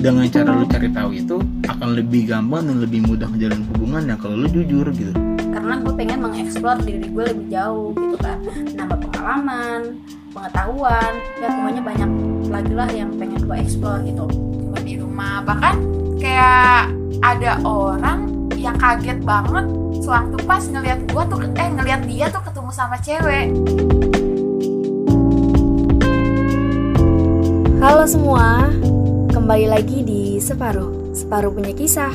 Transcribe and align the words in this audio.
dengan 0.00 0.24
cara 0.32 0.56
lu 0.56 0.64
cari 0.64 0.88
tahu 0.88 1.10
itu 1.12 1.36
akan 1.68 1.88
lebih 1.92 2.32
gampang 2.32 2.64
dan 2.64 2.80
lebih 2.80 3.04
mudah 3.04 3.28
menjalin 3.28 3.60
hubungan 3.68 4.02
ya 4.08 4.16
kalau 4.16 4.34
lu 4.40 4.48
jujur 4.48 4.88
gitu. 4.96 5.12
Karena 5.52 5.76
gue 5.76 5.92
pengen 5.92 6.18
mengeksplor 6.24 6.80
diri 6.88 7.04
gue 7.12 7.24
lebih 7.36 7.46
jauh 7.52 7.92
gitu 7.92 8.16
kan. 8.16 8.40
Nambah 8.80 8.96
pengalaman 8.96 10.00
pengetahuan 10.32 11.12
ya 11.36 11.48
pokoknya 11.52 11.82
banyak 11.84 12.10
lagi 12.48 12.72
lah 12.72 12.88
yang 12.96 13.12
pengen 13.20 13.40
gue 13.44 13.56
eksplor 13.60 14.00
gitu. 14.08 14.24
Cuma 14.32 14.78
di 14.80 14.94
rumah 14.96 15.44
bahkan 15.44 15.76
kayak 16.16 16.88
ada 17.20 17.60
orang 17.68 18.48
yang 18.56 18.80
kaget 18.80 19.20
banget 19.20 19.68
sewaktu 20.00 20.36
pas 20.48 20.64
ngelihat 20.64 21.00
gua 21.12 21.24
tuh 21.28 21.44
eh 21.44 21.68
ngelihat 21.68 22.00
dia 22.08 22.26
tuh 22.32 22.40
ketemu 22.40 22.70
sama 22.72 22.96
cewek. 23.04 23.52
Halo 27.80 28.04
semua, 28.04 28.68
kembali 29.50 29.66
lagi 29.66 30.06
di 30.06 30.22
Separuh, 30.38 31.10
Separuh 31.10 31.50
punya 31.50 31.74
kisah. 31.74 32.14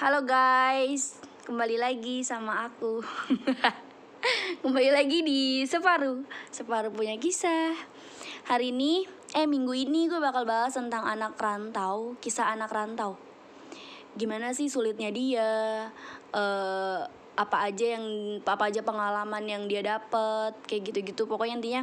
Halo 0.00 0.24
guys, 0.24 1.20
kembali 1.44 1.76
lagi 1.76 2.24
sama 2.24 2.64
aku. 2.64 3.04
kembali 4.64 4.88
lagi 4.88 5.20
di 5.20 5.68
Separuh, 5.68 6.24
Separuh 6.48 6.96
punya 6.96 7.20
kisah. 7.20 7.76
Hari 8.48 8.72
ini, 8.72 9.04
eh 9.36 9.44
minggu 9.44 9.76
ini 9.76 10.08
gue 10.08 10.16
bakal 10.16 10.48
bahas 10.48 10.72
tentang 10.72 11.04
anak 11.04 11.36
rantau, 11.36 12.16
kisah 12.24 12.56
anak 12.56 12.72
rantau. 12.72 13.20
Gimana 14.16 14.56
sih 14.56 14.72
sulitnya 14.72 15.12
dia? 15.12 15.52
eh 16.32 17.04
apa 17.36 17.68
aja 17.68 17.96
yang 17.96 18.04
apa 18.42 18.72
aja 18.72 18.80
pengalaman 18.80 19.44
yang 19.44 19.62
dia 19.68 19.84
dapet 19.84 20.56
kayak 20.64 20.92
gitu-gitu. 20.92 21.28
Pokoknya 21.28 21.60
intinya 21.60 21.82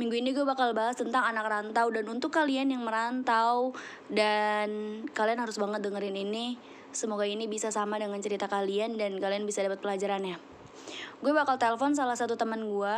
minggu 0.00 0.16
ini 0.16 0.32
gue 0.32 0.42
bakal 0.42 0.72
bahas 0.72 0.96
tentang 0.96 1.22
anak 1.28 1.46
rantau. 1.46 1.92
Dan 1.92 2.08
untuk 2.08 2.32
kalian 2.32 2.72
yang 2.72 2.82
merantau 2.82 3.76
dan 4.08 5.00
kalian 5.12 5.38
harus 5.38 5.60
banget 5.60 5.84
dengerin 5.84 6.16
ini 6.16 6.56
semoga 6.96 7.28
ini 7.28 7.44
bisa 7.44 7.68
sama 7.68 8.00
dengan 8.00 8.16
cerita 8.24 8.48
kalian 8.48 8.96
dan 8.96 9.20
kalian 9.20 9.44
bisa 9.44 9.60
dapat 9.60 9.84
pelajarannya. 9.84 10.40
Gue 11.20 11.32
bakal 11.36 11.60
telepon 11.60 11.92
salah 11.92 12.16
satu 12.16 12.40
teman 12.40 12.64
gue 12.64 12.94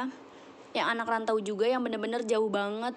yang 0.72 0.86
anak 0.86 1.10
rantau 1.10 1.42
juga 1.42 1.66
yang 1.66 1.82
bener-bener 1.82 2.22
jauh 2.22 2.46
banget 2.46 2.94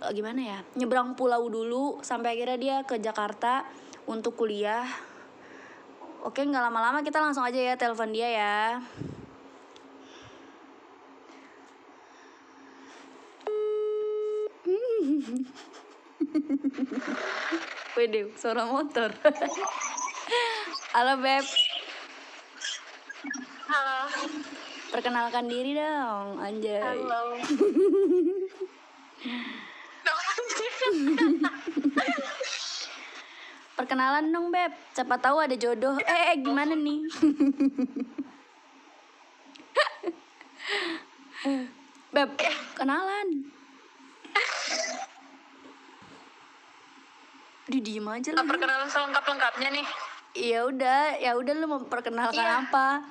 Eh, 0.00 0.12
gimana 0.16 0.40
ya 0.40 0.58
nyebrang 0.80 1.12
pulau 1.12 1.44
dulu 1.52 2.00
sampai 2.00 2.32
akhirnya 2.32 2.56
dia 2.56 2.76
ke 2.88 2.96
Jakarta 2.96 3.68
untuk 4.08 4.32
kuliah 4.32 4.88
Oke, 6.20 6.44
nggak 6.44 6.64
lama-lama 6.68 7.00
kita 7.00 7.16
langsung 7.20 7.44
aja 7.44 7.56
ya 7.56 7.76
telepon 7.80 8.12
dia 8.12 8.28
ya. 8.28 8.76
Wede, 17.96 18.28
suara 18.36 18.68
motor. 18.68 19.08
Halo 20.94 21.22
Beb, 21.22 21.46
halo 23.70 24.10
perkenalkan 24.90 25.46
diri 25.46 25.78
dong, 25.78 26.42
anjay. 26.42 26.82
halo 26.82 27.38
Perkenalan 33.90 34.30
dong 34.30 34.54
Beb, 34.54 34.70
siapa 34.94 35.18
tahu 35.18 35.42
ada 35.42 35.58
jodoh. 35.58 35.98
Eh, 35.98 36.22
eh 36.30 36.38
gimana 36.38 36.78
nih? 36.78 37.10
Beb, 42.14 42.30
kenalan. 42.78 43.50
Di 47.66 47.82
diem 47.82 48.06
aja 48.06 48.30
lah. 48.30 48.46
perkenalan 48.46 48.86
selengkap 48.86 49.26
lengkapnya 49.26 49.74
nih 49.74 49.86
Ya 50.38 50.70
udah, 50.70 51.18
ya 51.18 51.34
udah 51.34 51.50
lu 51.58 51.66
mau 51.66 51.82
perkenalkan 51.82 52.38
Iya. 52.38 52.62
apa? 52.62 53.02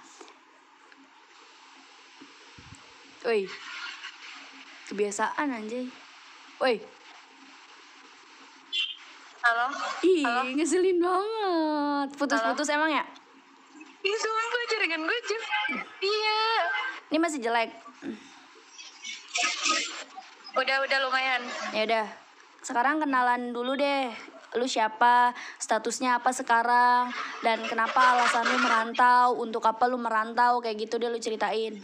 Woi. 3.27 3.51
Kebiasaan 4.87 5.59
anjay. 5.59 5.91
Woi, 6.55 6.79
halo 9.49 9.67
ih 10.05 10.21
Halo? 10.21 10.41
ngeselin 10.53 10.97
banget. 11.01 12.07
Putus-putus 12.21 12.69
emang 12.69 12.93
ya? 12.93 13.03
Ih 14.05 14.15
sumpah 14.15 14.63
jaringan 14.69 15.01
gue 15.03 15.17
jam 15.25 15.41
Iya 15.99 16.41
Ini 17.09 17.17
masih 17.17 17.39
jelek. 17.41 17.73
Udah 20.53 20.77
udah 20.85 20.97
lumayan 21.01 21.41
Ya 21.73 21.81
udah. 21.89 22.05
Sekarang 22.61 23.01
kenalan 23.01 23.49
dulu 23.49 23.73
deh. 23.73 24.13
Lu 24.53 24.69
siapa? 24.69 25.33
Statusnya 25.57 26.21
apa 26.21 26.29
sekarang? 26.29 27.09
Dan 27.41 27.65
kenapa 27.65 28.17
alasan 28.17 28.45
lu 28.45 28.57
merantau? 28.61 29.33
Untuk 29.41 29.65
apa 29.65 29.89
lu 29.89 29.97
merantau? 29.97 30.61
Kayak 30.61 30.85
gitu 30.85 31.01
deh 31.01 31.09
lu 31.09 31.17
ceritain. 31.17 31.73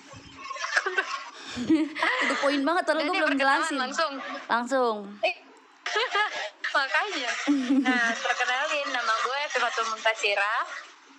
Itu 2.25 2.35
poin 2.43 2.59
banget, 2.67 2.83
terus 2.83 3.07
gue 3.07 3.15
belum 3.15 3.39
jelasin. 3.39 3.79
Langsung 3.79 4.13
Langsung. 4.51 4.95
Makanya 6.75 7.31
Nah 7.79 8.11
perkenalin 8.19 8.87
nama 8.91 9.13
gue 9.23 9.39
Fifatul 9.55 9.87
Muntasira 9.87 10.55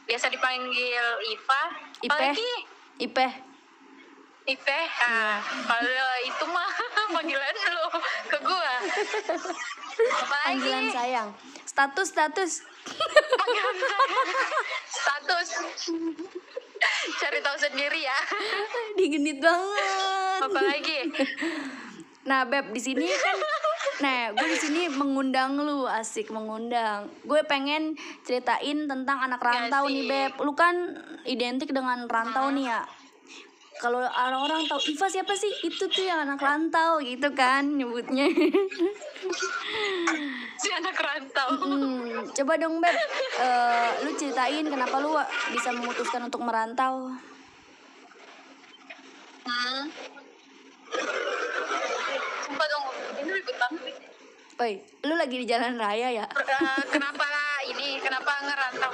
Biasa 0.05 0.29
dipanggil 0.29 1.01
Ipa 1.33 1.63
Ipe? 2.05 2.29
Ipe. 3.01 3.27
Ipe 4.47 4.79
nah, 5.03 5.43
Kalau 5.43 6.15
itu 6.23 6.45
mah 6.53 6.71
panggilan 7.17 7.57
lu 7.73 7.87
ke 8.31 8.39
gue 8.45 8.73
Panggilan 10.45 10.85
sayang. 10.93 11.29
Status, 11.65 12.09
status. 12.13 12.53
Status 14.97 15.49
Cari 17.17 17.39
tahu 17.41 17.57
sendiri 17.57 18.05
ya 18.05 18.19
Digenit 18.95 19.41
banget. 19.41 20.41
Apalagi 20.45 20.99
Nah, 22.27 22.43
Beb, 22.43 22.75
di 22.75 22.81
sini 22.83 23.07
kan 23.07 23.39
Nah, 23.97 24.29
gue 24.37 24.49
di 24.53 24.59
sini 24.61 24.83
mengundang 24.93 25.57
lu, 25.57 25.89
asik 25.89 26.29
mengundang. 26.29 27.09
Gue 27.25 27.41
pengen 27.49 27.97
ceritain 28.29 28.85
tentang 28.85 29.25
anak 29.25 29.41
rantau 29.41 29.89
nih. 29.89 30.05
Beb. 30.05 30.33
Lu 30.45 30.53
kan 30.53 31.01
identik 31.25 31.73
dengan 31.73 32.05
rantau 32.05 32.53
nih 32.53 32.69
ya. 32.69 32.85
Kalau 33.77 34.01
orang-orang 34.01 34.65
tahu 34.65 34.81
Iva 34.89 35.07
siapa 35.09 35.37
sih? 35.37 35.53
Itu 35.69 35.85
tuh 35.93 36.09
yang 36.09 36.25
anak 36.25 36.41
rantau 36.41 36.97
gitu 37.05 37.29
kan 37.37 37.77
nyebutnya. 37.77 38.25
si 40.63 40.69
anak 40.73 40.97
rantau 40.97 41.49
Hmm, 41.61 42.25
coba 42.33 42.53
dong, 42.57 42.81
Beb. 42.81 42.97
Eh, 43.37 43.91
lu 44.05 44.11
ceritain 44.17 44.65
kenapa 44.65 44.97
lu 44.97 45.13
bisa 45.53 45.77
memutuskan 45.77 46.25
untuk 46.25 46.41
merantau. 46.41 47.13
hmm. 49.45 49.83
Sumpah 52.47 52.67
dong 52.71 52.85
Ini 53.21 53.31
ribet 53.33 53.57
banget 53.61 53.81
nih. 53.85 53.97
Woi, 54.57 54.81
lu 55.05 55.15
lagi 55.21 55.37
di 55.37 55.47
jalan 55.49 55.77
raya 55.77 56.09
ya? 56.09 56.25
Eh, 56.25 56.83
kenapa 56.89 57.27
ini? 57.69 58.01
Kenapa 58.01 58.33
ngerantau? 58.41 58.93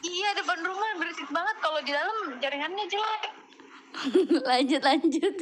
Iya 0.00 0.28
depan 0.40 0.58
rumah 0.62 0.90
berisik 0.96 1.28
banget. 1.28 1.56
Kalau 1.60 1.80
di 1.82 1.92
dalam 1.92 2.16
jaringannya 2.40 2.84
jelek. 2.88 3.22
Lanjut, 4.48 4.82
lanjut. 4.84 5.34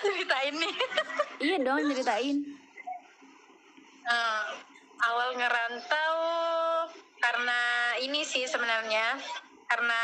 ceritain 0.00 0.54
nih. 0.56 0.74
Iya 1.40 1.56
dong, 1.60 1.80
ceritain. 1.92 2.36
Eh, 4.06 4.44
awal 5.04 5.28
ngerantau 5.36 6.14
karena 7.20 7.60
ini 8.00 8.20
sih 8.24 8.44
sebenarnya. 8.48 9.20
Karena 9.66 10.02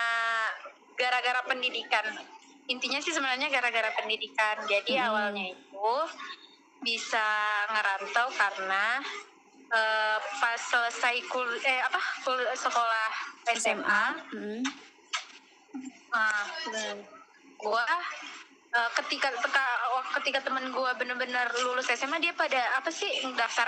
gara-gara 0.97 1.41
pendidikan 1.49 2.07
intinya 2.73 2.99
sih 2.99 3.13
sebenarnya 3.13 3.53
gara-gara 3.53 3.93
pendidikan 3.93 4.57
jadi 4.65 4.93
Hmm. 4.99 5.09
awalnya 5.13 5.45
itu 5.53 5.93
bisa 6.81 7.29
ngerantau 7.69 8.27
karena 8.33 8.99
eh, 9.73 10.19
pas 10.37 10.59
selesai 10.59 11.17
kul 11.29 11.49
eh 11.63 11.81
apa 11.81 12.01
kul 12.25 12.41
sekolah 12.53 13.09
SMA 13.55 14.05
Hmm. 14.33 14.61
Nah, 16.13 16.45
gua 17.57 17.87
eh, 18.69 18.91
ketika 19.01 19.33
ketika 19.33 19.65
ketika 20.21 20.39
temen 20.45 20.69
gua 20.73 20.93
bener-bener 20.93 21.49
lulus 21.63 21.89
SMA 21.89 22.21
dia 22.21 22.33
pada 22.33 22.77
apa 22.77 22.93
sih 22.93 23.09
daftar 23.33 23.65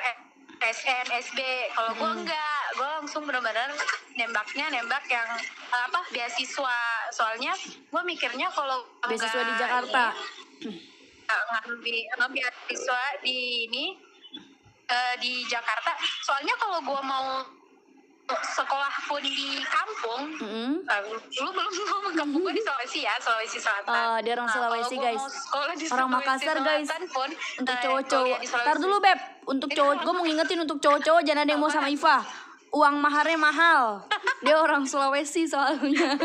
SN, 0.61 1.07
SB. 1.11 1.41
Kalau 1.73 1.93
gua 1.97 2.13
Hmm. 2.13 2.21
enggak, 2.21 2.63
gua 2.77 2.89
langsung 3.01 3.25
bener-bener 3.25 3.69
nembaknya 4.13 4.69
nembak 4.71 5.05
yang 5.09 5.29
apa 5.71 6.01
beasiswa. 6.13 6.81
Soalnya 7.11 7.53
gua 7.89 8.03
mikirnya 8.03 8.49
kalau 8.49 8.85
Beasiswa 9.03 9.43
di 9.43 9.55
Jakarta. 9.57 10.05
ngambil 11.25 11.97
nggak 12.15 12.31
beasiswa 12.31 13.01
di 13.21 13.37
ini 13.67 13.85
eh, 14.87 15.15
di 15.19 15.45
Jakarta. 15.45 15.97
Soalnya 16.21 16.55
kalau 16.55 16.79
gua 16.81 17.01
mau 17.01 17.27
sekolah 18.25 18.89
pun 19.05 19.21
di 19.21 19.61
kampung 19.61 20.23
Mm-mm. 20.41 20.81
eh, 20.81 21.01
lu 21.13 21.51
belum 21.53 21.73
ngomong 21.93 22.15
kampung 22.17 22.41
gue 22.41 22.57
di 22.57 22.63
Sulawesi 22.65 23.05
ya 23.05 23.13
Sulawesi 23.21 23.61
Selatan 23.61 23.93
Oh, 23.93 24.17
dia 24.25 24.33
orang 24.33 24.49
Nah, 24.49 24.55
Sulawesi, 24.57 24.95
gua 24.97 25.05
guys. 25.05 25.21
di 25.21 25.85
Orang 25.93 26.09
Sulawesi 26.09 26.09
Makassar, 26.09 26.57
guys. 26.59 26.89
Pun, 27.13 27.31
Untuk 27.61 27.75
eh, 27.77 27.83
cowok-cowok. 27.85 28.39
di 28.41 28.47
Sulawesi. 28.49 28.65
Ntar 28.65 28.77
dulu 28.81 28.97
beb, 28.99 29.19
untuk 29.45 29.69
cowok, 29.71 29.95
gue 30.01 30.13
mau 30.17 30.25
ngingetin 30.25 30.59
untuk 30.59 30.79
cowok-cowok 30.81 31.21
jangan 31.21 31.43
ada 31.45 31.51
yang 31.53 31.61
mau 31.61 31.69
sama 31.69 31.89
Iva. 31.95 32.17
Uang 32.75 32.99
maharnya 32.99 33.39
mahal. 33.39 34.03
Dia 34.43 34.59
orang 34.59 34.83
Sulawesi 34.83 35.47
soalnya. 35.47 36.19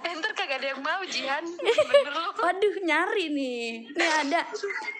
Enter 0.00 0.32
kagak 0.32 0.64
ada 0.64 0.66
yang 0.72 0.80
mau 0.80 1.02
Jihan 1.04 1.44
bener 1.44 2.14
lu 2.14 2.30
Waduh, 2.40 2.76
nyari 2.80 3.28
nih. 3.28 3.92
Nih 3.92 4.10
ada. 4.24 4.48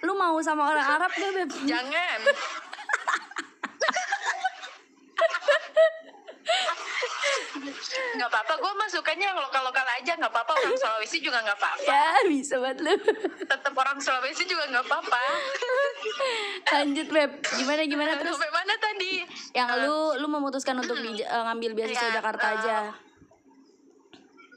Lu 0.05 0.13
mau 0.13 0.37
sama 0.45 0.69
orang 0.69 0.85
Arab 0.85 1.11
gak 1.11 1.31
beb? 1.33 1.49
jangan 1.65 2.19
nggak 8.13 8.29
apa-apa 8.29 8.53
gue 8.55 8.73
masukannya 8.77 9.25
yang 9.25 9.37
lokal-lokal 9.37 9.87
aja 9.91 10.13
nggak 10.13 10.29
apa-apa 10.29 10.51
orang 10.55 10.75
Sulawesi 10.75 11.17
juga 11.19 11.41
nggak 11.41 11.57
apa-apa 11.57 11.89
Ya 11.89 12.05
bisa 12.25 12.55
banget 12.57 12.77
lu. 12.79 12.93
tetap 13.43 13.73
orang 13.73 13.97
Sulawesi 13.97 14.43
juga 14.43 14.63
nggak 14.67 14.85
apa-apa 14.85 15.21
Lanjut 16.73 17.07
beb. 17.09 17.31
Gimana 17.53 17.81
gimana 17.83 18.11
terus? 18.15 18.35
sampai 18.35 18.51
mana 18.51 18.73
tadi 18.75 19.13
Yang 19.51 19.69
lu 19.81 19.97
lu 20.17 20.27
memutuskan 20.27 20.75
untuk 20.75 20.97
di, 20.97 21.19
eh, 21.19 21.43
ngambil 21.43 21.71
beasiswa 21.73 22.07
Ya, 22.07 22.15
Jakarta 22.15 22.45
eh, 22.45 22.55
aja. 22.55 22.75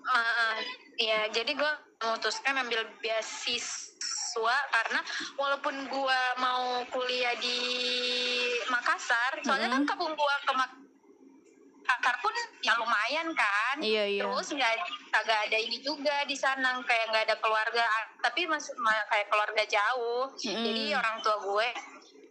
Ah. 0.07 0.57
Iya, 0.97 1.29
jadi 1.29 1.53
gue 1.53 1.73
memutuskan 1.99 2.57
ambil 2.57 2.81
beasiswa 2.99 4.57
karena 4.71 5.01
walaupun 5.35 5.77
gue 5.85 6.21
mau 6.39 6.65
kuliah 6.89 7.37
di 7.37 7.59
Makassar, 8.67 9.41
soalnya 9.43 9.69
kan 9.71 9.85
kampung 9.85 10.13
gue 10.13 10.35
ke 10.43 10.53
Makassar 10.53 10.85
pun 12.23 12.35
ya 12.63 12.73
lumayan 12.79 13.29
kan. 13.35 13.77
Iya, 13.83 14.05
iya. 14.07 14.23
Terus 14.23 14.49
nggak 14.55 14.73
kagak 15.11 15.41
ada 15.51 15.59
ini 15.59 15.79
juga 15.81 16.23
di 16.25 16.37
sana 16.39 16.79
kayak 16.83 17.11
nggak 17.11 17.25
ada 17.31 17.37
keluarga, 17.43 17.85
tapi 18.23 18.47
masih 18.47 18.75
ma- 18.79 19.07
kayak 19.11 19.27
keluarga 19.27 19.63
jauh. 19.67 20.31
Mm. 20.43 20.65
Jadi 20.65 20.83
orang 20.95 21.17
tua 21.21 21.37
gue 21.43 21.69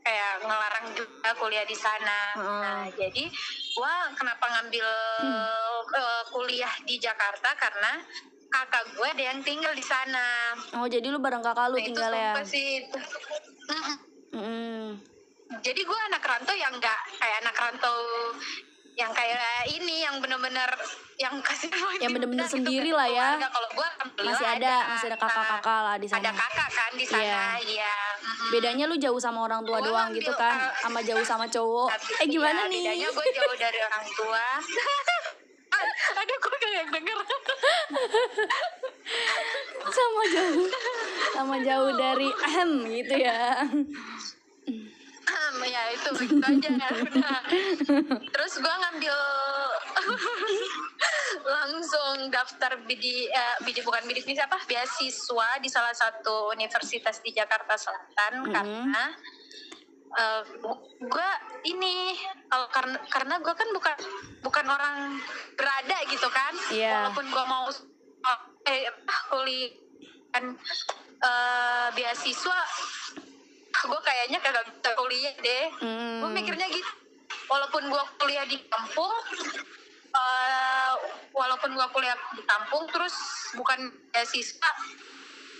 kayak 0.05 0.33
ngelarang 0.45 0.87
juga 0.93 1.29
kuliah 1.35 1.65
di 1.65 1.77
sana. 1.77 2.19
Mm. 2.37 2.45
Nah, 2.61 2.85
jadi 2.93 3.23
gua 3.73 3.93
kenapa 4.13 4.45
ngambil 4.53 4.87
eh, 5.91 6.23
kuliah 6.29 6.73
di 6.85 6.95
Jakarta 7.01 7.49
karena 7.57 7.99
kakak 8.45 8.83
gue 8.95 9.07
ada 9.09 9.23
yang 9.35 9.39
tinggal 9.43 9.73
di 9.75 9.83
sana. 9.83 10.55
Oh 10.79 10.87
jadi 10.87 11.11
lu 11.11 11.19
bareng 11.19 11.43
kakak 11.43 11.67
lu 11.67 11.75
Nah, 11.75 11.83
itu 11.83 11.87
tinggal 11.91 12.11
ya? 12.13 12.31
sumpah 12.31 12.45
sih. 12.47 12.67
itu. 12.79 12.99
Mm-mm. 13.65 13.97
Mm. 14.35 14.87
Jadi 15.61 15.81
gue 15.81 15.99
anak 16.09 16.23
rantau 16.25 16.55
yang 16.57 16.73
enggak 16.73 16.99
kayak 17.17 17.37
anak 17.43 17.55
rantau 17.55 17.97
yang 18.95 19.11
kayak 19.11 19.43
ini 19.67 20.07
yang 20.07 20.23
bener-bener 20.23 20.71
yang 21.15 21.35
kasih 21.43 21.67
Yang 22.03 22.11
bener-bener 22.15 22.47
sendiri 22.47 22.91
lah 22.91 23.07
ya. 23.07 23.29
Kalau 23.41 23.67
gue 23.69 23.87
Masih 24.23 24.47
ada, 24.47 24.73
masih 24.89 25.07
ada 25.09 25.17
kakak-kakak 25.19 25.79
lah 25.81 25.95
di 25.95 26.07
Ada 26.07 26.15
sana. 26.17 26.31
kakak 26.33 26.69
kan 26.69 26.91
di 26.91 27.05
sana, 27.05 27.23
Iya. 27.23 27.43
iya. 27.61 27.95
Mm-mm. 28.15 28.49
Bedanya 28.51 28.85
lu 28.87 28.95
jauh 28.95 29.19
sama 29.19 29.43
orang 29.43 29.63
tua 29.63 29.79
Gua 29.79 29.85
doang 29.85 30.09
gitu 30.11 30.31
kan, 30.31 30.55
eh, 30.57 30.71
sama 30.81 30.99
jauh 31.03 31.23
sama 31.23 31.45
cowok. 31.45 31.91
Tapi- 31.91 32.15
Eh 32.19 32.27
gimana 32.29 32.61
iya, 32.61 32.71
nih? 32.71 32.81
Bedanya 32.81 33.07
gue 33.11 33.27
jauh 33.31 33.55
dari 33.55 33.79
orang 33.81 34.05
tua. 34.09 34.45
Aduh, 36.15 36.37
gue 36.39 36.57
kayak 36.57 36.83
denger. 36.89 37.17
sama 39.85 40.23
jauh, 40.25 40.65
sama 41.31 41.55
jauh 41.61 41.91
dari 41.93 42.29
ahem 42.45 42.69
gitu 42.89 43.15
ya. 43.17 43.59
Ya 45.65 45.83
itu 45.91 46.09
begitu 46.13 46.45
aja 46.45 46.69
udah. 46.93 47.39
Terus 48.33 48.53
gue 48.57 48.75
ngambil 48.75 49.17
langsung 51.59 52.29
daftar 52.29 52.77
bidi 52.85 53.27
eh, 53.27 53.55
bidi 53.61 53.81
bukan 53.81 54.05
bidik 54.05 54.25
ini 54.25 54.37
apa 54.37 54.61
beasiswa 54.65 55.49
di 55.59 55.69
salah 55.69 55.93
satu 55.93 56.53
universitas 56.53 57.19
di 57.21 57.33
Jakarta 57.33 57.75
Selatan 57.75 58.31
Mhm. 58.45 58.53
karena 58.53 59.05
gue 61.03 61.29
ini 61.67 62.15
kalau 62.47 62.71
karena 62.71 62.97
karena 63.11 63.35
gue 63.43 63.51
kan 63.51 63.69
bukan 63.75 63.97
bukan 64.39 64.65
orang 64.65 65.19
berada 65.59 65.97
gitu 66.07 66.27
kan 66.31 66.53
Iya. 66.71 67.11
walaupun 67.11 67.25
gue 67.27 67.45
mau 67.45 67.67
eh 68.65 68.87
apa, 68.87 69.15
kuliah 69.29 69.69
kan 70.31 70.55
eh, 71.19 71.87
beasiswa 71.93 72.59
gue 73.85 73.99
kayaknya 74.01 74.39
kagak 74.41 74.65
bisa 74.67 74.89
kuliah 74.97 75.33
deh. 75.39 75.65
Hmm. 75.81 76.19
gue 76.25 76.29
mikirnya 76.33 76.67
gitu. 76.69 76.91
Walaupun 77.45 77.87
gue 77.89 78.03
kuliah 78.21 78.45
di 78.49 78.57
kampung 78.65 79.13
eh, 80.15 80.93
walaupun 81.35 81.71
gue 81.73 81.87
kuliah 81.93 82.17
di 82.33 82.43
kampung 82.45 82.83
terus 82.89 83.15
bukan 83.53 83.91
beasiswa 84.11 84.71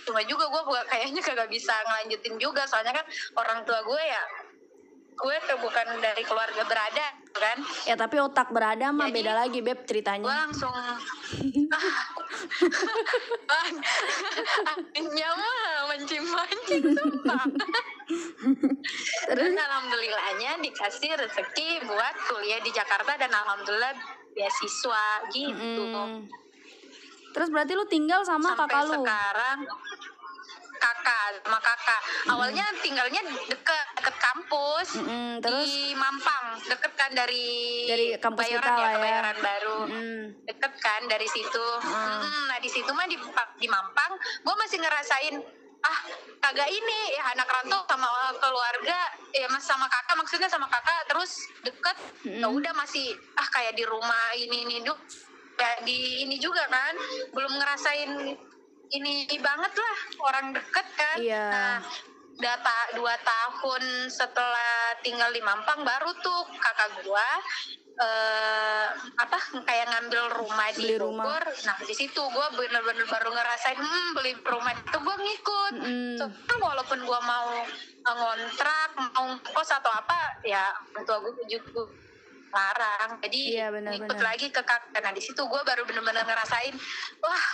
cuma 0.06 0.22
juga 0.22 0.46
gue 0.46 0.62
kayaknya 0.86 1.18
kagak 1.18 1.50
bisa 1.50 1.74
ngelanjutin 1.86 2.34
juga. 2.38 2.62
Soalnya 2.66 2.94
kan 2.94 3.06
orang 3.38 3.66
tua 3.66 3.82
gue 3.82 4.02
ya 4.02 4.22
gue 5.16 5.36
tuh 5.42 5.58
bukan 5.58 5.86
dari 5.98 6.22
keluarga 6.22 6.62
berada 6.62 7.06
kan 7.32 7.56
Ya 7.84 7.96
tapi 7.96 8.16
otak 8.16 8.48
berada 8.48 8.92
mah 8.92 9.08
Jadi, 9.08 9.16
beda 9.16 9.32
lagi 9.34 9.60
beb 9.60 9.76
gue 9.78 9.88
ceritanya. 9.88 10.24
langsung 10.24 10.72
anginnya 14.66 15.30
mah 15.32 15.60
mancing-mancing 15.88 16.84
sumpah 16.92 17.42
dan 19.28 19.52
alhamdulillahnya 19.52 20.60
dikasih 20.60 21.10
rezeki 21.16 21.84
buat 21.84 22.14
kuliah 22.28 22.60
di 22.60 22.70
Jakarta 22.70 23.16
dan 23.16 23.32
alhamdulillah 23.32 23.92
beasiswa 24.32 25.04
gitu 25.30 25.84
Mm. 25.86 26.28
Terus 27.32 27.52
berarti 27.52 27.76
lu 27.76 27.84
tinggal 27.84 28.24
sama 28.24 28.56
sampai 28.56 28.64
kakak 28.64 28.82
lu. 28.88 28.92
sekarang 28.96 29.58
kakak 31.06 31.38
sama 31.46 31.60
kakak 31.62 32.00
awalnya 32.26 32.66
tinggalnya 32.82 33.20
deket 33.46 33.86
deket 33.94 34.16
kampus 34.18 34.88
Mm-mm, 34.98 35.38
terus 35.38 35.62
di 35.62 35.94
Mampang 35.94 36.58
deket 36.66 36.92
kan 36.98 37.10
dari 37.14 37.86
Dari 37.86 38.06
kampus 38.18 38.42
Bayoran 38.42 38.66
kita 38.66 38.74
lah 38.74 38.90
ya. 38.90 38.96
Kebayoran 38.98 39.36
baru 39.38 39.78
Mm. 39.86 40.24
deket 40.42 40.72
kan 40.82 41.00
dari 41.06 41.28
situ 41.30 41.66
Hmm. 41.78 42.18
Mm, 42.18 42.42
nah 42.50 42.58
di 42.58 42.66
situ 42.66 42.90
mah 42.90 43.06
di, 43.06 43.14
di 43.56 43.68
Mampang 43.70 44.12
gue 44.42 44.54
masih 44.56 44.78
ngerasain 44.82 45.34
ah 45.78 45.98
kagak 46.42 46.66
ini 46.66 46.98
ya 47.14 47.30
anak 47.30 47.46
rantau 47.46 47.86
sama 47.86 48.10
keluarga 48.34 48.98
ya 49.30 49.46
mas 49.46 49.62
sama 49.62 49.86
kakak 49.86 50.18
maksudnya 50.18 50.50
sama 50.50 50.66
kakak 50.66 51.06
terus 51.06 51.38
deket 51.62 51.94
Hmm. 52.26 52.42
ya 52.42 52.48
udah 52.50 52.72
masih 52.74 53.06
ah 53.38 53.46
kayak 53.46 53.78
di 53.78 53.86
rumah 53.86 54.34
ini 54.34 54.66
ini 54.66 54.76
duk 54.82 54.98
ya 55.56 55.70
di 55.86 56.26
ini 56.26 56.36
juga 56.36 56.66
kan 56.66 56.92
belum 57.30 57.52
ngerasain 57.54 58.10
ini 58.92 59.26
banget 59.38 59.72
lah 59.74 59.96
orang 60.22 60.46
deket 60.54 60.86
kan 60.94 61.16
Iya. 61.18 61.44
nah 61.50 61.76
data 62.36 62.76
dua 62.92 63.16
tahun 63.24 64.12
setelah 64.12 64.92
tinggal 65.00 65.32
di 65.32 65.40
Mampang 65.40 65.80
baru 65.82 66.12
tuh 66.20 66.42
kakak 66.60 67.02
gua 67.02 67.28
eh 67.96 68.86
apa 69.16 69.38
kayak 69.64 69.88
ngambil 69.88 70.36
rumah 70.36 70.68
di 70.76 70.84
Beli 70.84 71.00
rumah. 71.00 71.24
Bogor 71.32 71.44
nah 71.64 71.76
di 71.80 71.96
situ 71.96 72.20
gua 72.28 72.52
bener-bener 72.52 73.08
baru 73.08 73.32
ngerasain 73.32 73.80
hmm, 73.80 74.12
beli 74.12 74.36
rumah 74.44 74.76
itu 74.76 74.98
gua 75.00 75.16
ngikut 75.16 75.74
Mm-mm. 75.80 76.20
So, 76.20 76.28
walaupun 76.60 77.00
gua 77.08 77.20
mau 77.24 77.56
eh, 78.04 78.14
ngontrak 78.20 78.90
mau 79.16 79.32
kos 79.40 79.72
atau 79.72 79.88
apa 79.88 80.44
ya 80.44 80.76
orang 80.92 81.08
tua 81.08 81.24
gua 81.24 81.32
juga 81.48 81.88
larang 82.56 83.10
jadi 83.20 83.36
Iya, 83.36 83.66
benar, 83.68 83.90
ngikut 83.92 84.08
benar. 84.10 84.24
lagi 84.24 84.46
ke 84.48 84.62
kakak 84.64 84.96
nah 84.96 85.12
di 85.12 85.20
situ 85.20 85.42
gua 85.44 85.60
baru 85.60 85.84
bener-bener 85.84 86.24
ngerasain 86.24 86.72
wah 87.20 87.44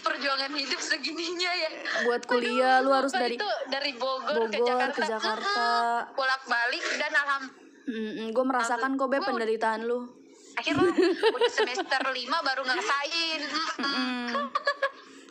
perjuangan 0.00 0.48
hidup 0.50 0.80
segininya 0.80 1.52
ya 1.52 1.70
buat 2.02 2.24
kuliah 2.24 2.80
lu 2.80 2.90
harus 2.90 3.12
dari 3.12 3.36
itu 3.36 3.48
dari 3.68 3.92
Bogor, 3.94 4.48
ke 4.48 4.56
Bogor 4.56 4.64
Jakarta, 4.66 4.96
ke 4.96 5.02
Jakarta. 5.04 5.68
bolak 6.12 6.42
balik 6.46 6.84
dan 6.96 7.12
alhamdulillah 7.12 8.32
gue 8.32 8.44
merasakan 8.44 8.90
kok 8.96 9.06
Gua- 9.06 9.20
penderitaan 9.22 9.84
lu. 9.84 10.08
akhirnya 10.56 10.88
udah 11.36 11.52
semester 11.52 12.00
5 12.00 12.16
baru 12.32 12.62
ngerasain. 12.64 13.40
Mm. 13.76 14.32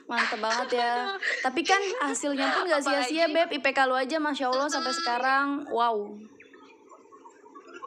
Mantep 0.06 0.38
banget 0.38 0.78
ya. 0.78 1.18
Tapi 1.42 1.66
kan 1.66 1.82
hasilnya 2.06 2.54
pun 2.54 2.70
gak 2.70 2.86
sia-sia 2.86 3.26
beb. 3.26 3.50
IPK 3.50 3.90
lu 3.90 3.98
aja 3.98 4.22
masya 4.22 4.54
Allah 4.54 4.70
sampai 4.70 4.94
sekarang 4.94 5.66
wow. 5.68 6.14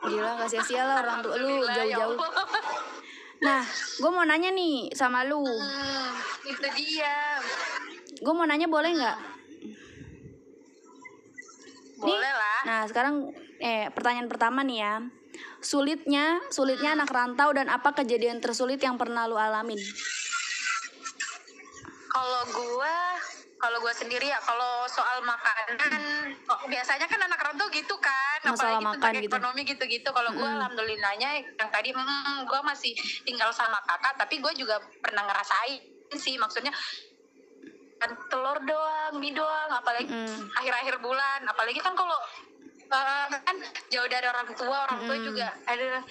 Gila 0.09 0.31
gak 0.41 0.49
sia-sia 0.51 0.83
lah 0.85 0.97
orang 1.05 1.21
tua 1.21 1.35
lu 1.37 1.65
ya 1.69 1.85
jauh-jauh. 1.85 2.19
Nah, 3.39 3.63
gue 4.03 4.11
mau 4.11 4.27
nanya 4.27 4.51
nih 4.51 4.91
sama 4.99 5.23
lu. 5.23 5.39
Hmm, 5.47 6.11
itu 6.43 6.67
dia 6.75 7.39
Gue 8.19 8.35
mau 8.35 8.43
nanya 8.49 8.67
boleh 8.67 8.91
nggak? 8.99 9.19
boleh 11.99 12.31
lah 12.31 12.61
Nah, 12.63 12.81
sekarang 12.87 13.35
eh 13.59 13.91
pertanyaan 13.91 14.31
pertama 14.31 14.63
nih 14.63 14.79
ya. 14.83 14.95
Sulitnya, 15.59 16.39
sulitnya 16.51 16.95
anak 16.95 17.11
rantau 17.11 17.51
dan 17.51 17.67
apa 17.67 17.91
kejadian 17.91 18.39
tersulit 18.39 18.79
yang 18.79 18.95
pernah 18.99 19.27
lu 19.27 19.35
alamin? 19.35 19.79
kalau 22.19 22.43
gua 22.51 22.99
kalau 23.59 23.79
gue 23.83 23.91
sendiri 23.91 24.31
ya 24.31 24.39
kalau 24.39 24.87
soal 24.87 25.19
makanan 25.27 25.91
oh, 26.47 26.63
biasanya 26.71 27.11
kan 27.11 27.19
anak 27.19 27.43
rantau 27.43 27.67
gitu 27.75 27.95
kan 27.99 28.39
Masalah 28.47 28.79
apalagi 28.79 28.87
makan 28.87 29.13
gitu. 29.19 29.29
ekonomi 29.35 29.63
gitu-gitu 29.67 30.09
kalau 30.15 30.31
gue 30.31 30.47
Mm-mm. 30.47 30.59
alhamdulillahnya 30.63 31.43
yang 31.59 31.71
tadi 31.75 31.91
mm, 31.91 32.47
gue 32.47 32.61
masih 32.63 32.95
tinggal 33.27 33.51
sama 33.51 33.83
kakak 33.83 34.15
tapi 34.15 34.39
gue 34.39 34.53
juga 34.55 34.79
pernah 35.03 35.27
ngerasain 35.27 35.83
sih 36.15 36.39
maksudnya 36.39 36.71
kan 37.99 38.15
telur 38.31 38.63
doang 38.63 39.19
mie 39.19 39.35
doang 39.35 39.71
apalagi 39.75 40.07
Mm-mm. 40.07 40.55
akhir-akhir 40.55 41.03
bulan 41.03 41.43
apalagi 41.51 41.83
kan 41.83 41.99
kalau 41.99 42.15
eh, 42.95 43.27
kan 43.43 43.57
jauh 43.91 44.07
dari 44.07 44.27
orang 44.31 44.47
tua 44.55 44.87
orang 44.87 45.03
tua 45.03 45.17
Mm-mm. 45.19 45.29
juga 45.35 45.51
ada 45.67 46.07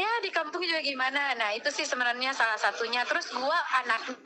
ya 0.00 0.12
di 0.18 0.30
kampung 0.30 0.62
juga 0.62 0.80
gimana 0.80 1.34
nah 1.34 1.52
itu 1.52 1.68
sih 1.68 1.84
sebenarnya 1.84 2.32
salah 2.32 2.56
satunya 2.56 3.04
terus 3.04 3.28
gua 3.30 3.52
anaknya 3.76 4.16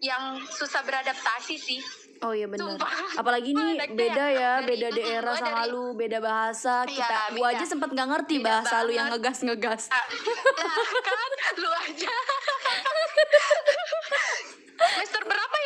yang 0.00 0.22
susah 0.44 0.82
beradaptasi 0.82 1.56
sih 1.56 1.82
Oh 2.22 2.30
iya 2.30 2.46
benar. 2.46 2.78
Apalagi 3.18 3.50
nih 3.58 3.82
Anaknya 3.82 3.98
beda 3.98 4.26
ya, 4.30 4.52
dari- 4.56 4.66
beda 4.68 4.88
daerah 4.92 5.34
gua 5.34 5.42
sama 5.42 5.58
dari- 5.58 5.74
lu, 5.74 5.84
beda 5.92 6.18
bahasa. 6.22 6.74
Iya, 6.84 6.94
Kita 7.02 7.18
gua 7.32 7.42
beda. 7.44 7.58
aja 7.58 7.64
sempet 7.66 7.88
nggak 7.90 8.08
ngerti 8.08 8.34
Beda 8.36 8.46
bahasa 8.46 8.74
lu 8.80 8.92
yang 8.92 9.10
banget. 9.10 9.18
ngegas-ngegas. 9.18 9.82
nah, 9.90 10.06
kan 11.42 11.54
lu 11.58 11.70
aja 11.72 12.14
Mister 14.94 15.22
berapa 15.24 15.56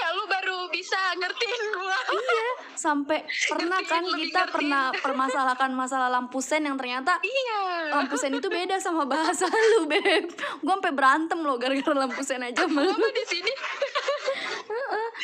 bisa 0.77 1.01
ngertiin 1.17 1.63
gua 1.73 1.99
Iya, 2.07 2.47
sampai 2.77 3.19
pernah 3.51 3.81
kan 3.81 4.05
kita 4.05 4.13
ngertiin. 4.45 4.53
pernah 4.53 4.85
permasalahkan 4.93 5.73
masalah 5.73 6.09
lampu 6.11 6.39
sen 6.39 6.63
yang 6.63 6.77
ternyata 6.77 7.17
iya 7.21 7.89
lampu 7.91 8.15
sen 8.15 8.31
itu 8.31 8.47
beda 8.47 8.77
sama 8.77 9.05
bahasa 9.05 9.49
lu, 9.73 9.89
Beb. 9.89 10.37
Gua 10.61 10.77
sampai 10.77 10.93
berantem 10.93 11.41
loh 11.41 11.57
gara-gara 11.57 11.97
lampu 11.97 12.21
sen 12.21 12.43
aja 12.43 12.63
sama 12.63 12.85
lu. 12.85 12.93
Mama 12.93 13.09
di 13.11 13.25
sini 13.25 13.53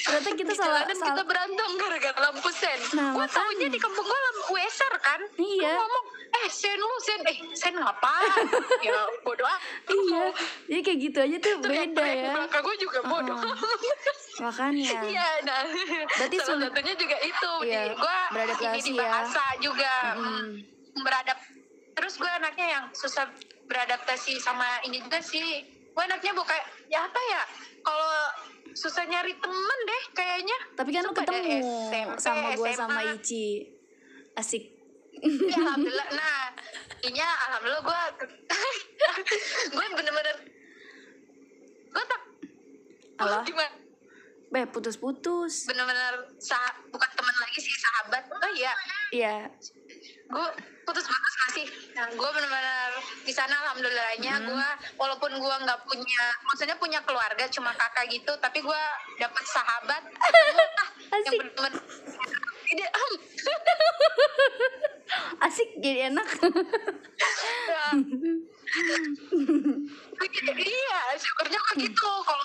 Ternyata 0.03 0.31
kita 0.35 0.51
di 0.51 0.59
salah, 0.59 0.83
kita 0.85 1.23
berantem 1.23 1.71
gara-gara 1.79 2.19
lampu 2.21 2.51
sen. 2.51 2.79
Nah, 2.93 3.15
gua 3.15 3.23
makanya. 3.23 3.37
tahunya 3.39 3.67
di 3.71 3.79
kampung 3.79 4.03
gua 4.03 4.21
lampu 4.21 4.43
weser 4.53 4.93
kan. 4.99 5.21
Iya. 5.33 5.63
Gua 5.63 5.75
ngomong, 5.79 6.05
eh 6.33 6.47
sen 6.49 6.77
lu 6.77 6.97
sen, 6.99 7.21
eh 7.23 7.37
sen 7.55 7.75
ngapain? 7.75 8.45
ya 8.87 8.99
bodoh 9.23 9.47
ah. 9.47 9.59
Iya, 9.87 10.25
jadi 10.67 10.81
kayak 10.83 10.99
gitu 10.99 11.19
aja 11.21 11.37
tuh 11.39 11.51
yang 11.51 11.63
beda 11.63 12.03
ya. 12.05 12.33
belakang 12.35 12.63
gua 12.63 12.77
juga 12.77 12.99
bodoh. 13.05 13.39
Makanya. 14.43 14.91
Iya, 15.07 15.29
nah. 15.45 15.63
Berarti 16.19 16.37
salah 16.37 16.49
sulit- 16.59 16.73
satunya 16.73 16.95
juga 16.97 17.17
itu. 17.23 17.53
Iya, 17.63 17.83
beradaptasi 18.33 18.75
ini 18.75 18.83
di 18.83 18.93
ya. 18.93 19.01
bahasa 19.07 19.45
juga. 19.61 19.95
Mm-mm. 20.19 20.43
mm, 20.99 21.03
Beradap. 21.03 21.39
Terus 21.93 22.15
gue 22.17 22.31
anaknya 22.33 22.67
yang 22.73 22.85
susah 22.91 23.29
beradaptasi 23.65 24.41
sama 24.41 24.81
ini 24.83 24.99
juga 24.99 25.21
sih. 25.21 25.63
Gue 25.93 26.03
anaknya 26.03 26.33
bukan 26.33 26.57
ya 26.89 27.05
apa 27.05 27.21
ya? 27.31 27.43
Kalau 27.81 28.17
susah 28.75 29.05
nyari 29.05 29.33
temen 29.35 29.79
deh 29.83 30.03
kayaknya. 30.13 30.59
Tapi 30.73 30.91
kan 30.91 31.03
Sumpah, 31.05 31.25
ketemu 31.25 31.43
SMP, 31.61 31.95
sama 32.19 32.49
gua 32.55 32.69
sama. 32.73 33.01
Ici. 33.13 33.47
Asik. 34.33 34.65
Ya, 35.23 35.55
alhamdulillah. 35.57 36.09
Nah, 36.11 36.51
intinya 36.99 37.29
alhamdulillah 37.47 37.83
gue 37.83 38.03
gue 39.75 39.85
bener-bener 39.93 40.37
gue 41.89 42.05
tak 42.07 42.21
Alah. 43.19 43.43
gimana 43.43 43.75
Beb, 44.49 44.69
putus-putus. 44.69 45.65
bener-bener 45.67 46.31
sah 46.37 46.61
bukan 46.89 47.11
teman 47.11 47.35
lagi 47.35 47.59
sih 47.59 47.75
sahabat 47.75 48.23
oh 48.29 48.51
iya 48.53 48.73
Iya. 49.11 49.37
gue 50.25 50.47
putus-putus 50.85 51.22
masih 51.49 51.67
nah 51.93 52.07
gue 52.09 52.29
bener-bener 52.33 52.93
di 53.27 53.33
sana 53.35 53.55
alhamdulillahnya 53.67 54.35
gue 54.47 54.69
walaupun 54.97 55.31
gue 55.37 55.57
nggak 55.67 55.81
punya 55.85 56.25
maksudnya 56.47 56.77
punya 56.79 57.01
keluarga 57.05 57.45
cuma 57.51 57.75
kakak 57.75 58.09
gitu 58.11 58.33
tapi 58.39 58.63
gue 58.63 58.83
dapet 59.21 59.45
sahabat. 59.47 60.03
Yang 61.13 61.45
tidak 62.73 62.91
Asik 65.45 65.69
jadi 65.83 66.09
enak. 66.09 66.25
iya 70.57 71.01
syukurnya 71.21 71.59
gue 71.61 71.85
gitu. 71.85 72.09
Kalau 72.25 72.45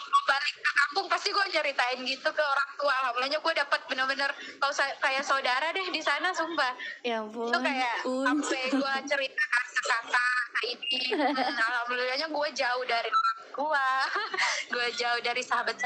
kampung 0.97 1.13
pasti 1.13 1.29
gue 1.29 1.45
ceritain 1.53 2.01
gitu 2.01 2.25
ke 2.33 2.41
orang 2.41 2.69
tua 2.73 2.89
alhamdulillahnya 3.05 3.37
gue 3.37 3.53
dapat 3.53 3.81
bener-bener 3.85 4.33
sa- 4.73 4.97
kayak 4.97 5.21
saudara 5.21 5.69
deh 5.69 5.93
di 5.93 6.01
sana 6.01 6.33
sumpah 6.33 6.73
ya 7.05 7.21
ampun. 7.21 7.53
itu 7.53 7.59
kayak 7.61 7.95
sampai 8.01 8.61
gue 8.73 8.93
cerita 9.05 9.43
ke 9.45 9.81
kakak 9.85 10.61
ini 10.65 10.97
alhamdulillahnya 11.69 12.27
gue 12.33 12.47
jauh 12.57 12.83
dari 12.89 13.09
tua 13.53 13.89
gue 14.73 14.87
jauh 14.97 15.21
dari 15.21 15.45
sahabat 15.45 15.77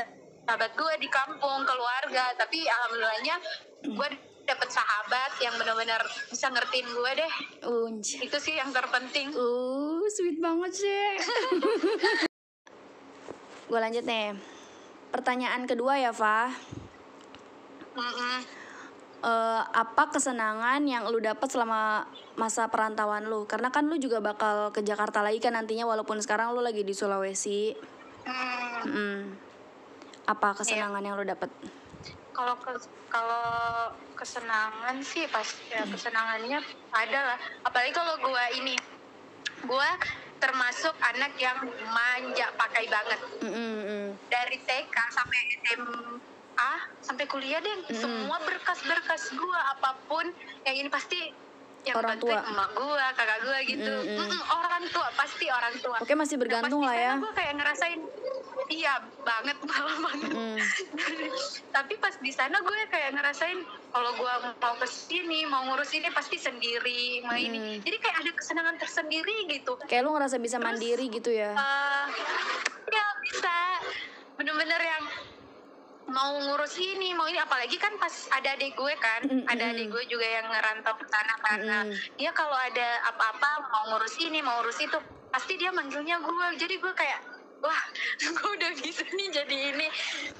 sahabat 0.47 0.71
gue 0.79 0.93
di 1.03 1.11
kampung 1.11 1.67
keluarga 1.67 2.31
tapi 2.39 2.63
alhamdulillahnya 2.63 3.35
gue 3.91 4.07
dapet 4.47 4.69
sahabat 4.71 5.35
yang 5.43 5.59
benar-benar 5.59 6.07
bisa 6.31 6.47
ngertiin 6.47 6.87
gue 6.87 7.11
deh 7.19 7.33
Unj. 7.67 8.23
itu 8.23 8.37
sih 8.39 8.55
yang 8.55 8.71
terpenting 8.71 9.27
Uh, 9.35 10.07
sweet 10.07 10.39
banget 10.39 10.71
sih. 10.71 11.07
gue 13.71 13.79
lanjut 13.79 14.07
nih. 14.07 14.50
Pertanyaan 15.11 15.67
kedua 15.67 15.99
ya, 15.99 16.15
Fa. 16.15 16.47
Mm-mm. 17.91 18.35
Eh, 19.21 19.61
apa 19.61 20.09
kesenangan 20.09 20.81
yang 20.87 21.05
lu 21.05 21.21
dapat 21.21 21.45
selama 21.45 22.09
masa 22.33 22.71
perantauan 22.71 23.29
lu? 23.29 23.45
Karena 23.45 23.69
kan 23.69 23.85
lu 23.85 23.99
juga 24.01 24.17
bakal 24.17 24.73
ke 24.73 24.81
Jakarta 24.81 25.21
lagi 25.21 25.37
kan 25.37 25.53
nantinya 25.53 25.85
walaupun 25.85 26.17
sekarang 26.17 26.55
lu 26.55 26.63
lagi 26.63 26.81
di 26.81 26.95
Sulawesi. 26.95 27.75
Hmm, 28.25 28.81
Mm. 28.81 29.21
Apa 30.25 30.57
kesenangan 30.57 31.05
yang 31.05 31.13
lu 31.19 31.25
dapat? 31.25 31.51
kalau 32.31 32.55
ke- 32.57 32.89
kalau 33.11 33.91
kesenangan 34.15 34.97
sih 35.03 35.27
pasti 35.27 35.67
ya 35.67 35.83
kesenangannya 35.83 36.63
ada 36.89 37.19
lah 37.27 37.37
apalagi 37.61 37.91
kalau 37.91 38.15
gue 38.17 38.43
ini 38.55 38.79
gue 39.61 39.89
termasuk 40.41 40.93
anak 40.99 41.37
yang 41.37 41.57
manja 41.87 42.49
pakai 42.57 42.89
banget 42.89 43.19
Mm-mm-mm. 43.39 44.17
dari 44.27 44.57
TK 44.57 44.95
sampai 45.13 45.39
SMA 45.63 46.71
sampai 46.99 47.25
kuliah 47.25 47.61
deh 47.61 47.77
Mm-mm. 47.79 47.93
semua 47.93 48.41
berkas-berkas 48.41 49.29
gue 49.31 49.59
apa 49.69 49.93
pun 50.05 50.25
yang 50.65 50.75
ini 50.75 50.89
pasti 50.89 51.29
yang 51.81 51.97
Orang 51.97 52.17
tua. 52.17 52.37
emak 52.39 52.69
gue 52.73 53.05
kakak 53.15 53.39
gue 53.41 53.57
gitu 53.67 53.93
Mm-mm. 54.03 54.17
Mm-mm, 54.19 54.41
orang 54.51 54.83
tua 54.89 55.07
pasti 55.13 55.45
orang 55.47 55.75
tua 55.77 55.97
Oke 55.97 56.13
masih 56.13 56.37
bergantung 56.37 56.81
lah 56.81 56.93
ya. 56.93 57.13
gue 57.17 57.31
kayak 57.31 57.53
ngerasain 57.55 58.01
iya 58.71 58.93
banget 59.21 59.57
malah 59.61 59.97
banget 60.01 60.29
Mm. 60.31 60.55
tapi 61.75 61.93
pas 61.99 62.15
di 62.15 62.31
sana 62.31 62.55
gue 62.57 62.77
kayak 62.87 63.11
ngerasain 63.11 63.59
kalau 63.91 64.15
gue 64.15 64.33
mau 64.57 64.75
ke 64.79 64.87
sini 64.87 65.43
mau 65.43 65.67
ngurus 65.67 65.91
ini 65.91 66.07
pasti 66.09 66.39
sendiri 66.39 67.19
mau 67.21 67.35
ini 67.35 67.59
Mm. 67.59 67.77
jadi 67.83 67.97
kayak 67.99 68.17
ada 68.17 68.31
kesenangan 68.31 68.75
tersendiri 68.77 69.51
gitu 69.51 69.75
Kayak 69.85 70.07
lu 70.07 70.15
ngerasa 70.15 70.39
bisa 70.39 70.55
mandiri 70.57 71.11
gitu 71.11 71.29
ya. 71.29 71.51
Eh, 71.51 72.05
ya 72.87 73.05
bisa 73.19 73.55
bener-bener 74.33 74.79
yang 74.79 75.03
mau 76.07 76.31
ngurus 76.33 76.75
ini 76.75 77.13
mau 77.13 77.23
ini 77.23 77.39
apalagi 77.39 77.75
kan 77.75 77.95
pas 77.95 78.11
ada 78.29 78.51
adik 78.51 78.73
gue 78.73 78.93
kan 78.97 79.21
Mm-mm. 79.23 79.47
ada 79.47 79.63
adik 79.69 79.87
gue 79.87 80.03
juga 80.07 80.27
yang 80.27 80.47
ngerantau 80.47 80.95
ke 80.95 81.05
sana 81.07 81.35
karena 81.39 81.77
Mm-mm. 81.85 82.17
dia 82.17 82.31
kalau 82.31 82.55
ada 82.55 82.87
apa-apa 83.07 83.49
mau 83.69 83.83
ngurus 83.91 84.15
ini 84.19 84.39
mau 84.39 84.59
ngurus 84.59 84.79
itu 84.79 84.97
pasti 85.29 85.55
dia 85.55 85.71
manggilnya 85.71 86.19
gue 86.19 86.45
jadi 86.57 86.75
gue 86.75 86.93
kayak 86.93 87.19
wah 87.61 87.81
gue 88.35 88.49
udah 88.51 88.71
bisa 88.75 89.05
nih 89.07 89.27
jadi 89.31 89.57
ini 89.71 89.87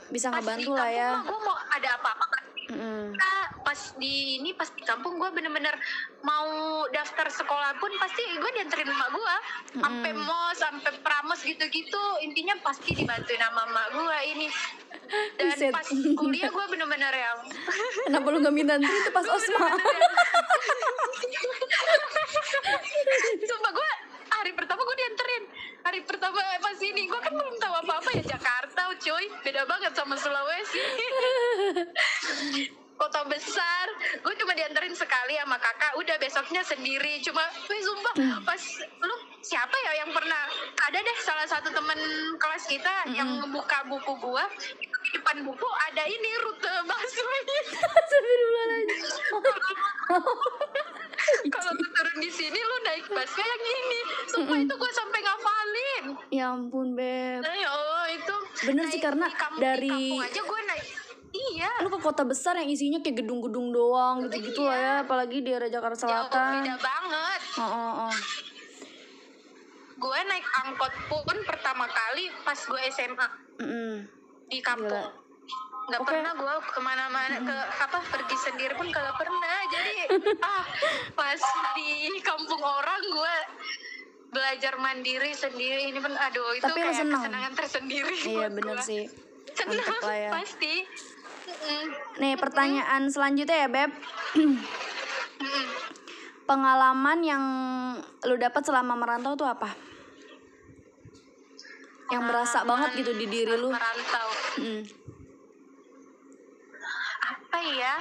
Bisa 0.10 0.28
ngebantu 0.30 0.74
lah 0.74 0.90
ya. 0.90 1.10
gue 1.22 1.40
mau 1.40 1.56
ada 1.56 1.90
apa-apa. 1.96 2.28
Nah, 2.72 3.44
pas 3.62 3.76
di 3.96 4.40
ini 4.40 4.52
pas 4.52 4.70
di 4.70 4.80
kampung 4.82 5.16
gue 5.16 5.28
bener-bener 5.30 5.76
mau 6.22 6.48
daftar 6.88 7.28
sekolah 7.28 7.76
pun 7.76 7.92
pasti 7.98 8.24
gue 8.24 8.52
dianterin 8.54 8.88
emak 8.88 9.10
gue 9.12 9.36
sampai 9.76 10.12
Mm. 10.12 10.20
mos 10.22 10.56
sampai 10.56 10.92
pramos 11.00 11.40
gitu-gitu 11.42 12.00
intinya 12.22 12.56
pasti 12.62 12.92
dibantuin 12.94 13.38
sama 13.38 13.68
emak 13.68 13.88
gue 13.92 14.18
ini 14.30 14.48
dan 15.38 15.48
Buset. 15.50 15.72
pas 15.74 15.84
kuliah 16.16 16.48
gue 16.48 16.66
bener-bener 16.70 17.12
yang 17.12 17.40
Kenapa 18.08 18.28
lu 18.30 18.40
gak 18.40 18.56
minta 18.56 18.74
antri 18.74 18.88
itu 18.94 19.12
pas 19.12 19.26
Osma? 19.26 19.68
Sumpah 23.42 23.72
gue 23.74 23.90
hari 24.32 24.52
pertama 24.54 24.82
gue 24.82 24.96
dianterin 24.98 25.44
hari 25.84 26.02
pertama 26.06 26.40
pas 26.62 26.80
ini? 26.82 27.10
Gue 27.10 27.20
kan 27.22 27.34
belum 27.34 27.56
tahu 27.58 27.74
apa-apa 27.86 28.10
ya 28.18 28.24
Jakarta 28.38 28.82
cuy. 29.02 29.26
Beda 29.42 29.66
banget 29.66 29.92
sama 29.98 30.14
Sulawesi. 30.14 30.78
Kota 33.02 33.26
besar. 33.26 33.86
Gue 34.22 34.34
cuma 34.38 34.54
dianterin 34.54 34.94
sekali 34.94 35.34
sama 35.42 35.58
kakak. 35.58 35.98
Udah 35.98 36.22
besoknya 36.22 36.62
sendiri. 36.62 37.18
Cuma 37.26 37.42
wih 37.66 37.82
sumpah 37.82 38.14
pas 38.46 38.62
lu 39.02 39.16
siapa 39.42 39.74
ya 39.90 40.06
yang 40.06 40.14
pernah? 40.14 40.46
Ada 40.86 41.02
deh 41.02 41.18
salah 41.26 41.48
satu 41.50 41.74
temen 41.74 41.98
kelas 42.38 42.64
kita 42.70 43.10
yang 43.18 43.42
ngebuka 43.42 43.90
buku 43.90 44.14
gua. 44.22 44.46
Di 45.02 45.18
depan 45.18 45.42
buku 45.42 45.68
ada 45.90 46.06
ini 46.06 46.32
rute 46.46 46.74
busway. 46.86 47.42
Kalau 51.52 51.72
lu 51.74 51.86
turun 51.90 52.18
di 52.22 52.30
sini 52.30 52.60
lu 52.62 52.76
naik 52.86 53.10
busway 53.10 53.42
yang 53.50 53.64
ini. 53.66 54.00
Sumpah 54.30 54.58
itu 54.62 54.74
gua 54.78 54.92
sampai 54.94 55.11
ngafalin 55.11 55.11
Ya 56.42 56.58
ampun, 56.58 56.98
Beb. 56.98 57.46
Nah, 57.46 57.54
ya 57.54 57.70
Allah 57.70 58.06
itu 58.10 58.36
Bener 58.66 58.86
sih, 58.90 58.98
karena 58.98 59.30
di 59.30 59.38
kampung, 59.38 59.62
dari- 59.62 59.94
di 59.94 60.10
kampung 60.18 60.26
aja 60.26 60.42
gue 60.42 60.62
naik 60.66 60.86
iya 61.32 61.48
iya 61.56 61.70
lu 61.80 61.88
ke 61.88 62.00
kota 62.04 62.28
besar 62.28 62.60
yang 62.60 62.68
isinya 62.68 63.00
kayak 63.00 63.24
gedung-gedung 63.24 63.72
doang 63.72 64.28
gitu-gitu 64.28 64.68
lah 64.68 64.76
ya 64.76 64.94
apalagi 65.08 65.40
di 65.40 65.48
daerah 65.48 65.72
Jakarta 65.72 66.04
jauh 66.04 66.28
Selatan 66.28 66.54
beda 66.60 66.76
banget 66.76 67.40
oh, 67.56 67.64
oh, 67.64 67.92
oh. 68.04 68.16
gue 69.96 70.20
naik 70.28 70.46
angkot 70.66 70.94
pun 71.08 71.38
pertama 71.48 71.88
kali 71.88 72.28
pas 72.44 72.60
gue 72.60 72.80
SMA 72.92 73.28
Mm-mm. 73.64 73.94
di 74.52 74.60
kampung 74.60 74.92
Gila. 74.92 75.20
nggak 75.88 76.02
Oke. 76.04 76.10
pernah 76.12 76.34
gue 76.36 76.54
ke 76.68 76.80
mana-mana 76.84 77.38
ke 77.42 77.58
apa 77.80 77.98
pergi 78.12 78.38
sendiri 78.38 78.74
pun 78.76 78.88
kagak 78.92 79.16
pernah 79.16 79.58
jadi 79.72 79.94
ah 80.52 80.64
pas 81.16 81.42
di 81.80 82.20
kampung 82.20 82.60
orang 82.60 83.02
gue 83.08 83.36
belajar 84.32 84.80
mandiri 84.80 85.36
sendiri 85.36 85.92
ini 85.92 86.00
pun 86.00 86.16
aduh 86.16 86.56
itu 86.56 86.64
Tapi 86.64 86.80
kayak 86.80 86.96
seneng? 86.96 87.20
kesenangan 87.20 87.54
tersendiri 87.54 88.16
iya 88.24 88.48
gua. 88.48 88.80
sih. 88.80 89.04
Lah 90.02 90.16
ya. 90.16 90.32
pasti. 90.32 90.88
Nih 92.24 92.40
pertanyaan 92.40 93.12
selanjutnya 93.12 93.68
ya 93.68 93.70
beb. 93.70 93.92
Pengalaman 96.50 97.20
yang 97.24 97.44
lu 98.24 98.36
dapat 98.40 98.64
selama 98.64 98.96
merantau 98.96 99.36
tuh 99.36 99.52
apa? 99.52 99.76
Yang 102.12 102.24
berasa 102.28 102.64
banget 102.64 103.04
gitu 103.04 103.12
di 103.20 103.28
diri 103.28 103.56
lu? 103.56 103.72
merantau. 103.72 104.28
Mm. 104.60 104.84
apa 107.22 107.60
ya 107.76 107.96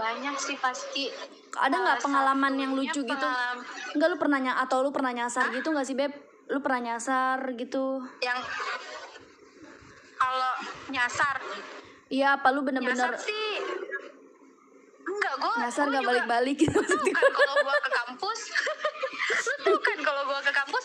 banyak 0.00 0.36
sih 0.40 0.56
pasti. 0.56 1.04
Ada 1.52 1.76
nggak 1.76 1.98
pengalaman 2.00 2.52
yang 2.56 2.72
lucu 2.72 3.00
gitu? 3.04 3.28
Enggak 3.92 4.08
lu 4.08 4.16
pernah 4.16 4.38
ny- 4.40 4.58
atau 4.58 4.80
lu 4.80 4.90
pernah 4.90 5.12
nyasar 5.12 5.52
gitu 5.52 5.68
nggak 5.70 5.86
sih 5.86 5.96
beb? 5.96 6.12
Lu 6.50 6.58
pernah 6.64 6.80
nyasar 6.92 7.44
gitu? 7.54 8.00
Yang 8.24 8.40
kalau 10.16 10.52
nyasar? 10.88 11.36
Iya 12.10 12.40
apa 12.40 12.48
lu 12.50 12.66
bener-bener 12.66 12.96
nyasar 12.96 13.14
sih. 13.20 13.50
Enggak 15.10 15.34
gue 15.42 15.54
nyasar 15.58 15.84
nggak 15.90 16.04
balik-balik 16.06 16.56
gitu 16.58 16.80
kan 16.80 17.00
kalau 17.34 17.54
gua 17.66 17.76
ke 17.82 17.90
kampus. 17.90 18.40
Lu 19.66 19.74
tuh 19.74 19.78
kan 19.82 19.98
kalau 20.02 20.22
gua 20.26 20.40
ke 20.42 20.52
kampus. 20.54 20.84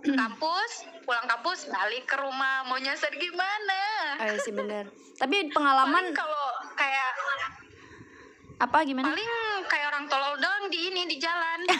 Ke 0.00 0.12
kampus 0.20 0.72
pulang 1.04 1.26
kampus 1.28 1.68
balik 1.68 2.04
ke 2.08 2.16
rumah. 2.16 2.64
Mau 2.68 2.78
nyasar 2.80 3.12
gimana? 3.16 3.82
Iya 4.20 4.36
sih 4.40 4.52
bener. 4.52 4.88
Tapi 5.20 5.52
pengalaman 5.52 6.12
kalau 6.16 6.56
kayak 6.76 7.12
apa 8.60 8.78
gimana? 8.84 9.08
Paling 9.08 9.30
kayak 9.66 9.86
orang 9.88 10.04
tolol 10.06 10.34
doang 10.36 10.64
di 10.68 10.78
ini 10.86 11.02
di 11.06 11.16
jalan. 11.16 11.58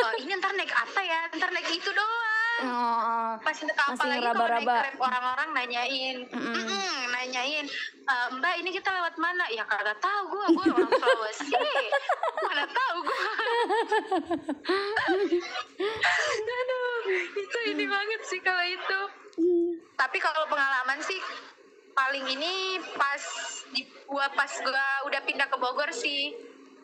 Oh, 0.00 0.12
ini 0.16 0.32
ntar 0.32 0.54
naik 0.54 0.70
apa 0.70 1.00
ya? 1.02 1.20
Ntar 1.30 1.50
naik 1.50 1.68
itu 1.68 1.90
doang. 1.90 2.18
Oh, 2.60 2.68
oh. 2.68 3.30
pas 3.40 3.52
Masih 3.52 3.66
apalagi 3.66 3.96
kalau 3.96 4.06
naik 4.06 4.20
ngeraba-raba. 4.20 4.76
grab 4.80 4.96
orang-orang 5.00 5.48
nanyain. 5.52 6.16
Mm-mm. 6.26 6.54
Mm-mm, 6.56 6.96
nanyain 7.10 7.66
"E, 8.00 8.14
mbak 8.32 8.54
ini 8.58 8.70
kita 8.70 8.90
lewat 8.90 9.14
mana? 9.16 9.44
Ya 9.48 9.64
kagak 9.64 9.98
tahu 9.98 10.22
gue 10.30 10.44
gue 10.54 10.64
orang 10.68 10.90
Sulawesi. 11.00 11.52
Mana 12.42 12.64
tahu 12.66 12.96
gue 13.00 13.18
aduh 16.50 16.98
itu 17.34 17.58
ini 17.66 17.84
banget 17.86 18.20
sih 18.24 18.40
kalau 18.40 18.62
itu. 18.62 19.00
Tapi 19.94 20.16
kalau 20.18 20.46
pengalaman 20.46 20.98
sih 21.00 21.18
paling 22.00 22.24
ini 22.30 22.54
pas 22.92 23.22
di 23.68 23.82
gua 24.04 24.26
pas 24.32 24.48
gua 24.58 24.86
udah 25.04 25.20
pindah 25.20 25.46
ke 25.46 25.56
Bogor 25.56 25.90
sih 25.90 26.32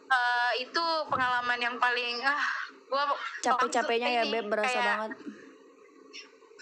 eh, 0.06 0.52
itu 0.60 0.84
pengalaman 1.08 1.56
yang 1.56 1.76
paling 1.76 2.20
ah 2.22 2.44
gua 2.86 3.08
capek-capeknya 3.40 4.08
ya 4.12 4.22
beb 4.28 4.46
berasa 4.46 4.68
kayak 4.70 4.84
banget 4.86 5.10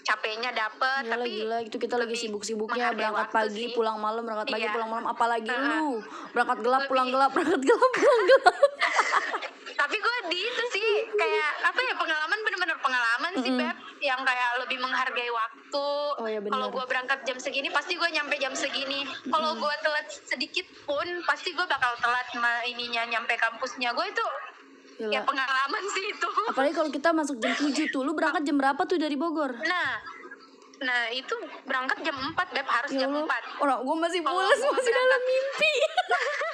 capeknya 0.05 0.53
dapet 0.53 1.01
Gila 1.03 1.13
tapi 1.17 1.27
gila 1.33 1.57
itu 1.63 1.77
kita 1.77 1.95
lagi 1.97 2.13
sibuk-sibuknya 2.15 2.93
berangkat 2.93 3.29
pagi 3.31 3.63
sih. 3.63 3.73
pulang 3.73 3.97
malam 3.97 4.21
berangkat 4.21 4.47
pagi 4.47 4.63
Iya. 4.63 4.71
pulang 4.71 4.89
malam 4.91 5.05
apalagi 5.07 5.49
Uh-uh. 5.49 5.65
lu 5.81 5.89
berangkat 6.31 6.57
gelap 6.61 6.79
Lebih- 6.79 6.89
pulang 6.89 7.07
gelap 7.09 7.31
berangkat 7.33 7.61
gelap 7.63 7.91
pulang 7.91 8.21
gelap 8.23 8.55
tapi 9.81 9.95
gue 9.97 10.15
di 10.27 10.39
itu 10.39 10.63
sih 10.71 10.87
kayak 11.11 11.51
apa 11.63 11.79
ya 11.79 11.93
pengalaman 11.95 12.37
bener-bener 12.39 12.77
pengalaman 12.79 13.31
sih 13.35 13.49
Mm-mm. 13.49 13.61
beb 13.65 13.77
yang 13.99 14.21
kayak 14.21 14.49
lebih 14.61 14.77
menghargai 14.77 15.29
waktu 15.29 15.85
Oh, 16.15 16.23
iya, 16.23 16.39
bener. 16.39 16.44
Kalau 16.55 16.71
gue 16.71 16.85
berangkat 16.87 17.19
jam 17.27 17.35
segini 17.35 17.67
pasti 17.67 17.99
gue 17.99 18.09
nyampe 18.15 18.39
jam 18.39 18.55
segini. 18.55 19.03
Kalau 19.27 19.59
gue 19.59 19.73
telat 19.83 20.07
sedikit 20.07 20.63
pun 20.87 21.03
pasti 21.27 21.51
gue 21.51 21.65
bakal 21.67 21.91
telat 21.99 22.27
ininya 22.63 23.03
nyampe 23.11 23.35
kampusnya. 23.35 23.91
Gue 23.91 24.07
itu 24.07 24.25
Gila. 24.95 25.11
ya 25.11 25.21
pengalaman 25.27 25.83
sih 25.91 26.15
itu. 26.15 26.29
Apalagi 26.47 26.73
kalau 26.79 26.87
kita 26.87 27.11
masuk 27.11 27.35
jam 27.43 27.51
7 27.51 27.91
tuh 27.91 28.07
lu 28.07 28.15
berangkat 28.15 28.47
jam 28.47 28.55
berapa 28.55 28.79
tuh 28.87 28.95
dari 28.95 29.19
Bogor? 29.19 29.59
Nah 29.67 29.99
nah 30.75 31.11
itu 31.11 31.35
berangkat 31.67 31.99
jam 32.07 32.15
4 32.15 32.55
beb. 32.55 32.67
Harus 32.71 32.91
ya 32.95 33.03
jam 33.03 33.11
Allah. 33.11 33.27
4 33.59 33.63
orang 33.67 33.79
gue 33.83 33.95
masih 33.99 34.19
Kalau 34.23 34.39
pulas 34.39 34.59
masih 34.63 34.91
dalam 34.95 35.21
mimpi. 35.27 35.73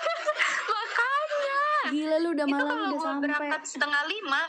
Makanya. 0.73 1.61
Gila 1.93 2.17
lu 2.17 2.29
udah 2.33 2.47
itu 2.49 2.53
malam 2.57 2.65
kalau 2.65 2.81
udah 2.81 2.89
gue 2.89 3.05
sampai. 3.05 3.23
berangkat 3.29 3.61
setengah 3.69 4.03
lima 4.09 4.41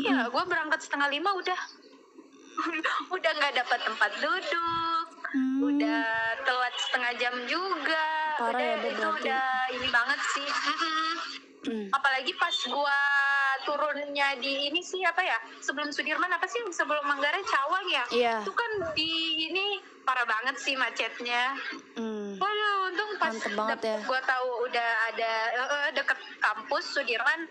iya 0.00 0.18
gue 0.32 0.42
berangkat 0.48 0.80
setengah 0.80 1.08
lima 1.12 1.30
udah 1.36 1.58
udah 3.14 3.30
nggak 3.32 3.54
dapat 3.56 3.80
tempat 3.82 4.10
duduk 4.18 5.06
Hmm. 5.26 5.58
udah 5.58 6.06
telat 6.40 6.74
setengah 6.78 7.12
jam 7.16 7.34
juga 7.44 8.06
Parah 8.36 8.54
udah 8.54 8.62
ya, 8.62 8.74
itu 8.78 8.86
berarti. 8.94 9.18
udah 9.20 9.46
ini 9.68 9.88
banget 9.90 10.20
sih. 10.30 10.48
Hmm. 11.64 11.88
apalagi 11.90 12.32
pas 12.36 12.54
gua 12.64 13.00
turunnya 13.60 14.36
di 14.36 14.68
ini 14.68 14.78
sih 14.78 15.02
apa 15.02 15.18
ya 15.18 15.34
sebelum 15.58 15.88
Sudirman 15.88 16.28
apa 16.28 16.44
sih 16.44 16.62
sebelum 16.68 17.02
Manggarai 17.02 17.42
Cawang 17.42 17.86
ya 17.88 18.04
Iya. 18.06 18.36
itu 18.38 18.52
kan 18.52 18.70
di 18.92 19.10
ini 19.44 19.64
parah 20.00 20.22
banget 20.24 20.54
sih 20.56 20.76
macetnya 20.76 21.56
Hmm. 21.94 22.36
Waduh, 22.36 22.74
untung 22.86 23.10
pas 23.16 23.32
Mantep 23.32 23.52
banget 23.54 23.74
dap- 23.76 23.86
ya. 23.88 23.98
gua 24.04 24.20
tahu 24.22 24.48
udah 24.64 24.90
ada 25.08 25.32
eh, 25.50 25.88
deket 25.90 26.18
kampus 26.38 26.84
Sudirman 26.90 27.48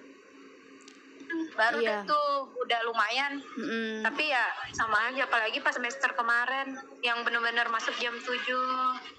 baru 1.53 1.77
Iya. 1.79 1.89
deh 2.01 2.09
tuh 2.09 2.27
udah 2.57 2.79
lumayan. 2.83 3.33
Mm-mm. 3.53 4.01
tapi 4.01 4.29
ya 4.29 4.45
sama 4.71 5.09
aja 5.09 5.23
apalagi 5.23 5.59
pas 5.59 5.71
semester 5.71 6.09
kemarin 6.11 6.73
yang 6.99 7.21
bener-bener 7.21 7.67
masuk 7.67 7.93
jam 7.97 8.13
7 8.15 8.31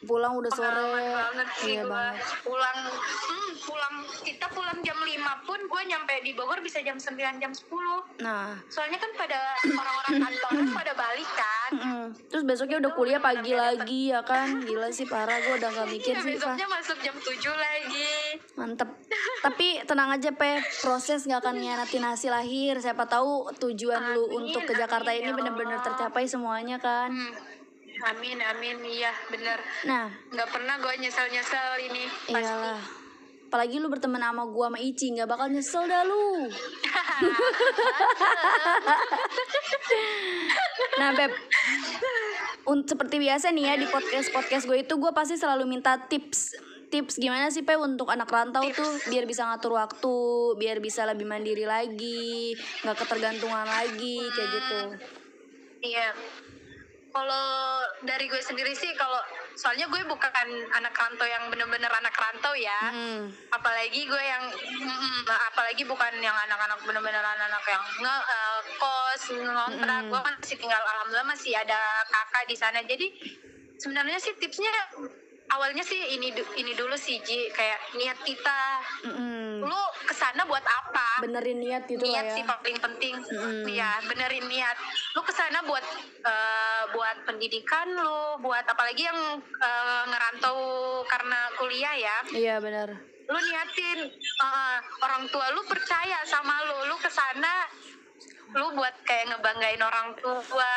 pulang 0.02 0.34
udah 0.34 0.50
sore. 0.50 0.84
Banget 1.10 1.48
sih 1.56 1.74
iya 1.74 1.82
gua. 1.82 1.90
banget. 1.90 2.16
Pulang 2.40 2.78
hmm, 2.88 3.50
pulang 3.60 3.94
kita 4.20 4.46
pulang 4.48 4.78
jam 4.80 4.96
5 4.96 5.10
pun 5.44 5.60
gue 5.60 5.82
nyampe 5.84 6.14
di 6.20 6.32
Bogor 6.32 6.60
bisa 6.60 6.80
jam 6.80 6.96
9 6.96 7.14
jam 7.38 7.52
10 7.52 7.64
nah. 8.20 8.56
Soalnya 8.66 8.96
kan 8.96 9.10
pada 9.14 9.38
orang-orang 9.64 10.14
kantoran 10.20 10.66
pada 10.72 10.92
balik 10.94 11.28
kan 11.30 11.63
Mm-mm. 11.72 12.12
terus 12.28 12.44
besoknya 12.44 12.76
udah 12.84 12.92
kuliah 12.92 13.20
pagi 13.22 13.56
lagi 13.56 14.12
ya 14.12 14.20
kan? 14.20 14.60
Gila 14.60 14.92
sih 14.92 15.08
parah. 15.08 15.40
Gue 15.40 15.56
udah 15.56 15.70
gak 15.72 15.88
mikir 15.88 16.14
Iya, 16.18 16.24
sih 16.24 16.32
besoknya 16.36 16.66
masuk 16.68 16.98
jam 17.00 17.16
7 17.16 17.32
lagi. 17.56 18.12
Mantep. 18.58 18.88
Tapi 19.40 19.66
tenang 19.88 20.10
aja 20.12 20.30
pe. 20.34 20.60
Proses 20.84 21.24
gak 21.24 21.40
akan 21.40 21.56
ngianatin 21.62 22.04
hasil 22.04 22.32
akhir. 22.32 22.84
Siapa 22.84 23.08
tahu 23.08 23.48
tujuan 23.56 24.12
lu 24.12 24.28
Amin, 24.28 24.52
untuk 24.52 24.68
ke 24.68 24.76
Jakarta 24.76 25.08
amin, 25.08 25.24
ini 25.24 25.30
ya 25.32 25.36
bener-bener 25.36 25.78
tercapai 25.80 26.24
semuanya 26.28 26.76
kan? 26.76 27.08
Hmm. 27.08 27.32
Amin 28.12 28.36
amin. 28.42 28.76
Iya 28.84 29.12
bener. 29.32 29.58
Nah. 29.88 30.06
Nggak 30.28 30.48
pernah 30.52 30.74
gue 30.76 30.94
nyesel 31.00 31.30
nyesel 31.32 31.70
ini 31.88 32.04
pasti. 32.28 32.42
iyalah 32.42 33.03
apalagi 33.54 33.78
lu 33.78 33.86
berteman 33.86 34.18
sama 34.18 34.50
gua 34.50 34.66
sama 34.66 34.82
Ici 34.82 35.14
nggak 35.14 35.30
bakal 35.30 35.46
nyesel 35.46 35.86
dah 35.86 36.02
lu. 36.02 36.50
Nah 40.98 41.14
beb. 41.14 41.30
Un- 42.66 42.82
seperti 42.82 43.22
biasa 43.22 43.54
nih 43.54 43.70
ya 43.70 43.74
di 43.78 43.86
podcast 43.86 44.34
podcast 44.34 44.66
gue 44.66 44.82
itu 44.82 44.94
gue 44.98 45.12
pasti 45.14 45.38
selalu 45.38 45.70
minta 45.70 45.94
tips. 46.10 46.58
Tips 46.90 47.18
gimana 47.18 47.50
sih 47.50 47.62
pe 47.62 47.78
untuk 47.78 48.10
anak 48.10 48.26
rantau 48.26 48.66
tuh? 48.74 48.92
Biar 49.06 49.22
bisa 49.26 49.46
ngatur 49.46 49.78
waktu 49.78 50.14
biar 50.58 50.82
bisa 50.82 51.06
lebih 51.06 51.26
mandiri 51.26 51.62
lagi 51.62 52.58
nggak 52.82 53.06
ketergantungan 53.06 53.66
lagi 53.70 54.18
kayak 54.34 54.50
gitu. 54.50 54.80
Iya. 55.94 56.10
Kalau 57.14 57.46
dari 58.02 58.26
gue 58.26 58.42
sendiri 58.42 58.74
sih 58.74 58.90
kalau 58.98 59.22
soalnya 59.54 59.86
gue 59.86 60.02
bukan 60.06 60.48
anak 60.74 60.94
rantau 60.94 61.26
yang 61.26 61.46
bener-bener 61.48 61.90
anak 61.90 62.14
rantau 62.14 62.54
ya. 62.58 62.90
Hmm. 62.90 63.30
Apalagi 63.54 64.06
gue 64.06 64.22
yang 64.22 64.44
mm, 64.50 65.22
apalagi 65.54 65.86
bukan 65.86 66.12
yang 66.18 66.34
anak-anak 66.34 66.78
bener-bener 66.82 67.22
anak-anak 67.22 67.64
yang 67.70 67.84
nge 68.02 68.16
eh, 68.18 68.60
kos 68.78 69.24
ngontrak. 69.38 70.00
Mm-mm. 70.04 70.10
Gue 70.10 70.20
kan 70.20 70.34
masih 70.38 70.56
tinggal 70.58 70.82
alhamdulillah 70.82 71.28
masih 71.30 71.52
ada 71.54 71.80
kakak 72.10 72.44
di 72.50 72.56
sana. 72.58 72.78
Jadi 72.82 73.06
sebenarnya 73.78 74.18
sih 74.18 74.34
tipsnya 74.38 74.70
awalnya 75.54 75.86
sih 75.86 76.18
ini 76.18 76.34
ini 76.58 76.72
dulu 76.74 76.98
sih 76.98 77.22
Ji 77.22 77.50
kayak 77.54 77.94
niat 77.94 78.18
kita. 78.26 78.62
Mm-mm. 79.54 79.70
Lu 79.70 79.82
ke 80.04 80.14
sana 80.14 80.42
buat 80.44 80.62
apa? 80.66 81.04
benerin 81.22 81.58
niat 81.62 81.82
gitu 81.86 82.02
lah 82.04 82.10
niat 82.10 82.26
ya 82.26 82.34
sih 82.34 82.44
paling 82.44 82.78
penting 82.82 83.14
Mm. 83.24 83.64
Iya 83.70 83.90
benerin 84.06 84.46
niat 84.50 84.76
lu 85.14 85.22
ke 85.22 85.32
sana 85.32 85.62
buat 85.62 85.84
eh, 86.26 86.82
buat 86.90 87.16
pendidikan 87.26 87.86
lu 87.94 88.42
buat 88.42 88.66
apalagi 88.66 89.06
yang 89.06 89.20
eh, 89.40 90.02
ngerantau 90.10 90.58
karena 91.06 91.38
kuliah 91.54 91.94
ya 91.94 92.16
iya 92.34 92.54
benar 92.58 92.92
lu 93.24 93.38
niatin 93.38 94.10
eh, 94.20 94.76
orang 95.00 95.24
tua 95.30 95.54
lu 95.54 95.62
percaya 95.64 96.18
sama 96.26 96.66
lu 96.66 96.90
lu 96.90 96.96
ke 96.98 97.10
sana 97.10 97.70
lu 98.54 98.70
buat 98.72 98.94
kayak 99.02 99.24
ngebanggain 99.28 99.78
orang 99.78 100.14
tua 100.16 100.74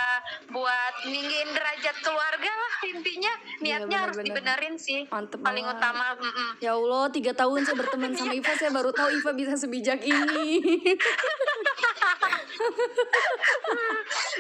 buat 0.50 0.94
ninggiin 1.06 1.50
derajat 1.52 1.96
keluarga 2.02 2.50
lah 2.50 2.74
intinya 2.86 3.34
Iya, 3.58 3.82
niatnya 3.82 3.98
harus 4.00 4.18
benar-benar. 4.18 4.58
dibenerin 4.58 4.76
sih 4.78 5.02
Mantep 5.08 5.40
paling 5.42 5.62
banget. 5.64 5.78
utama 5.82 6.06
mm-mm. 6.16 6.50
Ya 6.58 6.74
Allah, 6.74 7.04
tiga 7.10 7.32
tahun 7.32 7.60
saya 7.64 7.76
berteman 7.76 8.12
sama 8.14 8.34
Iva, 8.34 8.54
saya 8.54 8.72
baru 8.72 8.90
tahu 8.92 9.10
Iva 9.12 9.32
bisa 9.34 9.54
sebijak 9.54 10.02
ini. 10.02 10.62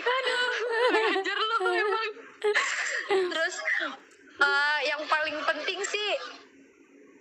Ngajar 0.07 1.37
lu 1.37 1.57
emang. 1.67 2.09
Terus 3.07 3.55
eh, 4.37 4.79
yang 4.85 5.01
paling 5.05 5.37
penting 5.43 5.79
sih 5.83 6.09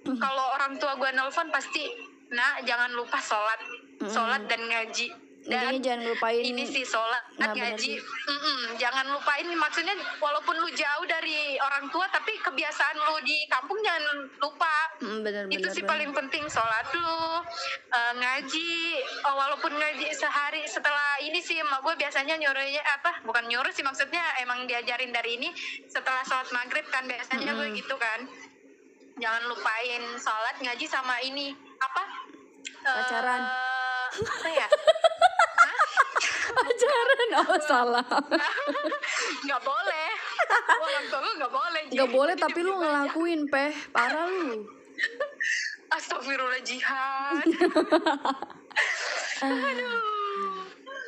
kalau 0.07 0.46
orang 0.55 0.76
tua 0.76 0.94
gue 0.94 1.11
nelpon 1.12 1.48
pasti 1.50 1.83
nah 2.26 2.59
jangan 2.62 2.90
lupa 2.90 3.18
sholat 3.18 3.59
sholat 4.02 4.46
dan 4.46 4.59
ngaji 4.62 5.11
dan 5.46 5.78
jangan 5.78 6.02
lupain 6.04 6.42
ini 6.42 6.62
sih 6.62 6.82
sholat 6.82 7.22
Nah, 7.37 7.52
ngaji 7.52 8.00
jangan 8.76 9.06
lupain 9.09 9.46
maksudnya 9.46 9.92
walaupun 10.16 10.56
lu 10.56 10.68
jauh 10.70 11.04
dari 11.04 11.54
orang 11.56 11.87
tua 11.88 12.09
tapi 12.09 12.35
kebiasaan 12.37 12.96
lu 12.96 13.22
di 13.22 13.46
kampung 13.46 13.78
jangan 13.78 14.04
lupa 14.37 14.74
Mm, 14.96 15.20
bener 15.20 15.42
itu 15.46 15.61
bener. 15.61 15.70
sih 15.70 15.80
bener. 15.80 15.92
paling 15.92 16.11
penting 16.11 16.44
sholat 16.46 16.88
lu 16.90 17.18
eh, 17.87 18.12
ngaji 18.16 18.70
oh, 19.22 19.35
walaupun 19.35 19.68
ngaji 19.70 20.09
sehari 20.11 20.64
setelah 20.64 21.20
ini 21.20 21.37
sih 21.38 21.56
emak 21.56 21.80
gue 21.80 21.94
biasanya 21.96 22.35
nyuruhnya 22.35 22.80
apa 22.80 23.20
bukan 23.22 23.44
nyuruh 23.44 23.68
sih 23.68 23.85
maksudnya 23.85 24.24
emang 24.38 24.64
diajarin 24.64 25.12
dari 25.12 25.37
ini 25.37 25.52
setelah 25.85 26.22
sholat 26.22 26.48
maghrib 26.50 26.85
kan 26.87 27.04
biasanya 27.04 27.52
gue 27.52 27.76
gitu 27.76 27.92
kan 27.94 28.24
jangan 29.16 29.44
lupain 29.46 30.00
sholat 30.16 30.56
ngaji 30.59 30.87
sama 30.87 31.20
ini 31.20 31.52
apa 31.78 32.04
Eh, 32.78 32.88
Pacaran. 32.88 33.42
apa 34.16 34.48
ya 34.48 34.66
Pacaran, 36.57 37.31
oh 37.42 37.61
salah. 37.62 38.07
nggak 39.42 39.61
boleh 39.61 40.09
orang 40.79 41.05
tua 41.07 41.21
nggak 41.21 41.53
boleh 41.53 41.83
Gak 41.88 42.09
Ji. 42.09 42.14
boleh 42.14 42.35
tapi 42.35 42.59
lu 42.61 42.73
ngelakuin, 42.75 43.40
Peh. 43.47 43.73
Parah 43.90 44.25
lu. 44.27 44.64
astagfirullah 45.88 46.62
jihad 46.62 47.45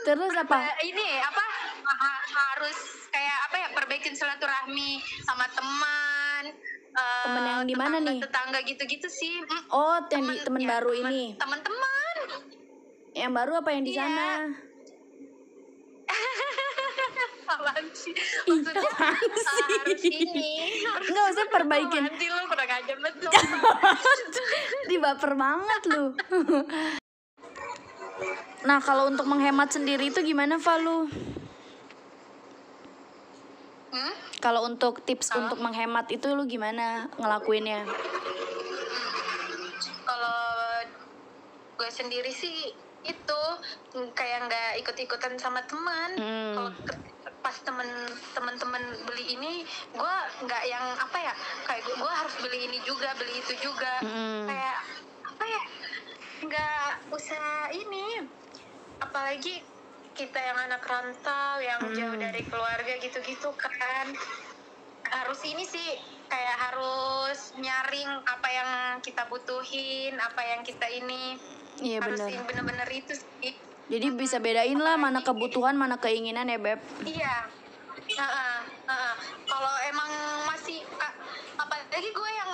Terus 0.01 0.33
apa? 0.35 0.59
Ini 0.81 1.09
apa 1.21 1.45
ha- 1.85 2.25
harus 2.25 2.79
kayak 3.09 3.39
apa 3.45 3.57
ya 3.59 3.69
perbaikin 3.73 4.13
silaturahmi 4.13 4.91
sama 5.21 5.45
teman 5.51 6.43
eh, 6.89 7.25
Temen 7.25 7.43
yang 7.45 7.63
di 7.65 7.75
mana 7.75 7.97
nih? 7.99 8.19
tetangga 8.19 8.61
gitu-gitu 8.63 9.05
sih 9.07 9.41
Mm, 9.43 9.63
Oh, 9.69 9.99
di 10.01 10.09
temen 10.41 10.63
ya, 10.63 10.69
baru 10.71 10.93
temen- 10.95 11.05
ini. 11.07 11.25
teman-teman 11.35 12.17
Yang 13.13 13.33
baru 13.35 13.53
apa 13.57 13.71
yang 13.71 13.83
di 13.83 13.93
Iya. 13.93 14.07
apaan 17.53 17.87
sih 17.97 18.13
maksudnya 18.45 18.89
apaan 18.93 19.17
eh, 19.17 19.79
harus 19.81 20.03
ini 20.05 20.51
harus 20.85 21.07
Nggak 21.09 21.27
usah 21.33 21.47
perbaikin. 21.49 22.05
Sih 22.21 22.29
lu 22.29 22.43
kurang 22.45 22.69
ajar 22.69 22.97
betul 23.01 23.33
Di 24.93 24.97
baper 25.01 25.33
banget 25.33 25.83
lu. 25.89 26.05
Nah, 28.69 28.79
kalau 28.83 29.09
untuk 29.09 29.25
menghemat 29.25 29.71
sendiri 29.71 30.11
itu 30.11 30.21
gimana, 30.21 30.59
Val, 30.59 30.83
lu? 30.83 30.99
Hmm? 33.89 34.15
Kalau 34.43 34.67
untuk 34.67 35.01
tips 35.07 35.33
untuk 35.33 35.63
menghemat 35.63 36.11
itu 36.13 36.27
lu 36.35 36.45
gimana 36.45 37.09
ngelakuinnya? 37.17 37.87
kalau 40.09 40.41
gue 41.77 41.91
sendiri 41.93 42.33
sih 42.33 42.73
itu 43.07 43.43
mm, 43.95 44.11
kayak 44.13 44.51
nggak 44.51 44.71
ikut-ikutan 44.83 45.39
sama 45.39 45.63
teman 45.65 46.11
Hmm. 46.19 46.55
kalau 46.55 46.73
pas 47.39 47.55
temen 47.63 47.87
temen-temen 48.35 48.83
beli 49.07 49.39
ini 49.39 49.63
gue 49.95 50.15
nggak 50.43 50.63
yang 50.67 50.83
apa 50.97 51.19
ya 51.21 51.33
kayak 51.65 51.83
gue, 51.87 51.95
gue 51.95 52.13
harus 52.13 52.35
beli 52.43 52.59
ini 52.67 52.79
juga 52.83 53.15
beli 53.15 53.39
itu 53.39 53.55
juga 53.63 54.03
Hmm. 54.03 54.49
kayak 54.49 54.79
apa 55.23 55.45
ya 55.47 55.63
nggak 56.39 56.91
usah 57.15 57.71
ini 57.71 58.27
apalagi 58.99 59.63
kita 60.13 60.39
yang 60.43 60.59
anak 60.67 60.83
rantau 60.83 61.63
yang 61.63 61.79
Hmm. 61.79 61.95
jauh 61.95 62.17
dari 62.19 62.43
keluarga 62.43 62.99
gitu-gitu 62.99 63.55
kan 63.55 64.07
harus 65.09 65.41
ini 65.47 65.63
sih 65.63 65.95
kayak 66.29 66.57
harus 66.59 67.55
nyaring 67.57 68.11
apa 68.27 68.49
yang 68.51 68.71
kita 69.01 69.25
butuhin 69.31 70.19
apa 70.19 70.43
yang 70.45 70.61
kita 70.61 70.85
ini 70.91 71.39
Iya 71.79 71.99
harus 72.01 72.19
benar. 72.19 72.29
yang 72.33 72.45
bener-bener 72.45 72.89
itu 72.91 73.15
sih 73.15 73.53
Jadi 73.89 74.07
bisa 74.13 74.37
bedain 74.37 74.77
lah 74.77 74.95
mana 74.95 75.25
kebutuhan, 75.25 75.73
mana 75.73 75.97
keinginan 75.97 76.45
ya, 76.45 76.61
Beb. 76.61 76.77
iya 77.03 77.49
Heeh, 77.99 78.57
heeh. 78.85 79.15
kalau 79.45 79.75
emang 79.85 80.11
masih 80.45 80.81
a- 80.95 81.17
apalagi 81.57 82.09
gue 82.09 82.31
yang 82.33 82.53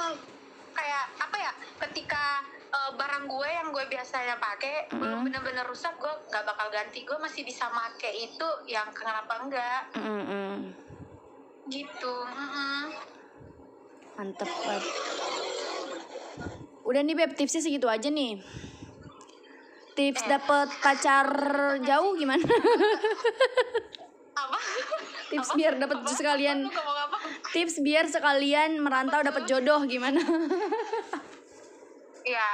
kayak 0.73 1.05
apa 1.17 1.37
ya 1.37 1.53
ketika 1.81 2.25
eh, 2.71 2.91
barang 2.93 3.25
gue 3.25 3.49
yang 3.49 3.69
gue 3.69 3.85
biasanya 3.85 4.35
pakai 4.37 4.89
belum 4.91 5.23
bener-bener 5.23 5.63
rusak 5.63 5.95
gue 5.95 6.11
nggak 6.25 6.45
bakal 6.45 6.71
ganti 6.71 7.03
gue 7.03 7.19
masih 7.19 7.43
bisa 7.43 7.67
make 7.69 8.11
itu 8.11 8.49
yang 8.67 8.89
kenapa 8.91 9.35
enggak 9.39 9.81
Mm-mm. 9.95 10.71
gitu 11.67 12.15
Mm-mm. 12.25 12.95
Mantep 14.15 14.47
banget. 14.47 14.85
Udah 16.85 17.01
nih 17.01 17.17
Beb, 17.17 17.35
tipsnya 17.35 17.59
segitu 17.59 17.87
aja 17.87 18.07
nih. 18.07 18.39
Tips 19.95 20.27
dapet 20.27 20.69
pacar 20.83 21.29
jauh 21.87 22.13
gimana? 22.19 22.43
apa? 24.35 24.59
Tips 25.31 25.51
biar 25.55 25.79
dapet 25.79 25.99
sekalian 26.11 26.67
ngomong 26.67 26.99
apa? 27.07 27.17
tips 27.55 27.79
biar 27.79 28.11
sekalian 28.11 28.83
merantau 28.83 29.23
dapet 29.23 29.47
jodoh 29.47 29.87
gimana? 29.87 30.19
ya 32.27 32.51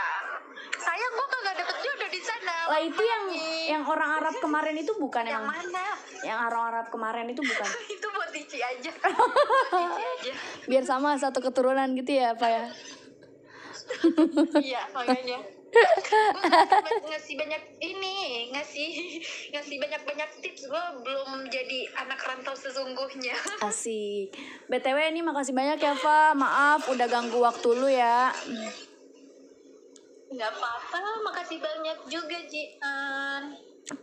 saya 0.76 1.06
gue 1.06 1.26
kagak 1.32 1.54
dapet 1.64 1.76
jodoh 1.80 2.08
di 2.12 2.20
sana. 2.20 2.56
Lah 2.68 2.80
itu 2.84 3.00
yang 3.00 3.24
yang 3.72 3.82
orang 3.88 4.10
Arab 4.20 4.36
kemarin 4.44 4.76
itu 4.76 4.92
bukan 5.00 5.24
yang 5.24 5.40
emang 5.40 5.56
mana? 5.56 5.86
yang 6.20 6.38
orang 6.44 6.62
Arab 6.76 6.86
kemarin 6.92 7.26
itu 7.32 7.40
bukan. 7.40 7.68
Itu 7.96 8.06
buat 8.12 8.28
Cici 8.28 8.60
aja. 8.60 8.90
Buat 9.16 9.32
Cici 9.72 10.04
aja. 10.04 10.32
Biar 10.68 10.84
sama 10.84 11.16
satu 11.16 11.40
keturunan 11.40 11.88
gitu 11.96 12.20
ya 12.20 12.36
apa 12.36 12.46
ya? 12.48 12.64
Iya 14.70 14.82
makanya 14.94 15.59
gue 15.70 17.10
ngasih 17.10 17.34
banyak 17.38 17.62
ini 17.78 18.50
ngasih 18.50 18.90
ngasih 19.54 19.76
banyak 19.78 20.02
banyak 20.02 20.30
tips. 20.42 20.66
Gue 20.66 20.84
belum 21.06 21.46
jadi 21.46 21.86
anak 21.94 22.20
rantau 22.20 22.54
sesungguhnya. 22.54 23.34
Asik. 23.62 24.34
Btw 24.66 24.98
ini 25.14 25.22
makasih 25.22 25.54
banyak 25.54 25.78
ya 25.78 25.94
Fa. 25.94 26.34
Maaf 26.34 26.90
udah 26.90 27.06
ganggu 27.06 27.38
waktu 27.38 27.68
lu 27.74 27.88
ya. 27.90 28.34
Nggak 30.30 30.50
apa-apa 30.54 30.98
makasih 31.26 31.58
banyak 31.58 31.98
juga 32.10 32.38
Jian. 32.50 33.42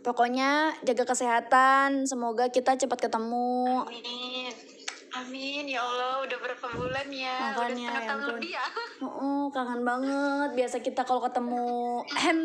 Pokoknya 0.04 0.76
jaga 0.84 1.04
kesehatan. 1.08 2.04
Semoga 2.04 2.52
kita 2.52 2.76
cepat 2.76 3.08
ketemu. 3.08 3.88
Amin 3.88 4.67
amin 5.08 5.64
ya 5.64 5.80
Allah 5.80 6.20
udah 6.20 6.38
berapa 6.38 6.66
bulan 6.74 7.08
ya 7.08 7.32
Makanya, 7.32 7.56
udah 7.56 7.68
setengah 7.68 7.96
ya 7.96 8.08
tahun 8.08 8.22
lebih 8.34 8.50
ya 8.52 8.64
Oh, 9.08 9.46
kangen 9.48 9.86
banget. 9.86 10.50
Biasa 10.52 10.76
kita 10.82 11.06
kalau 11.06 11.22
ketemu 11.22 11.68
em 12.18 12.38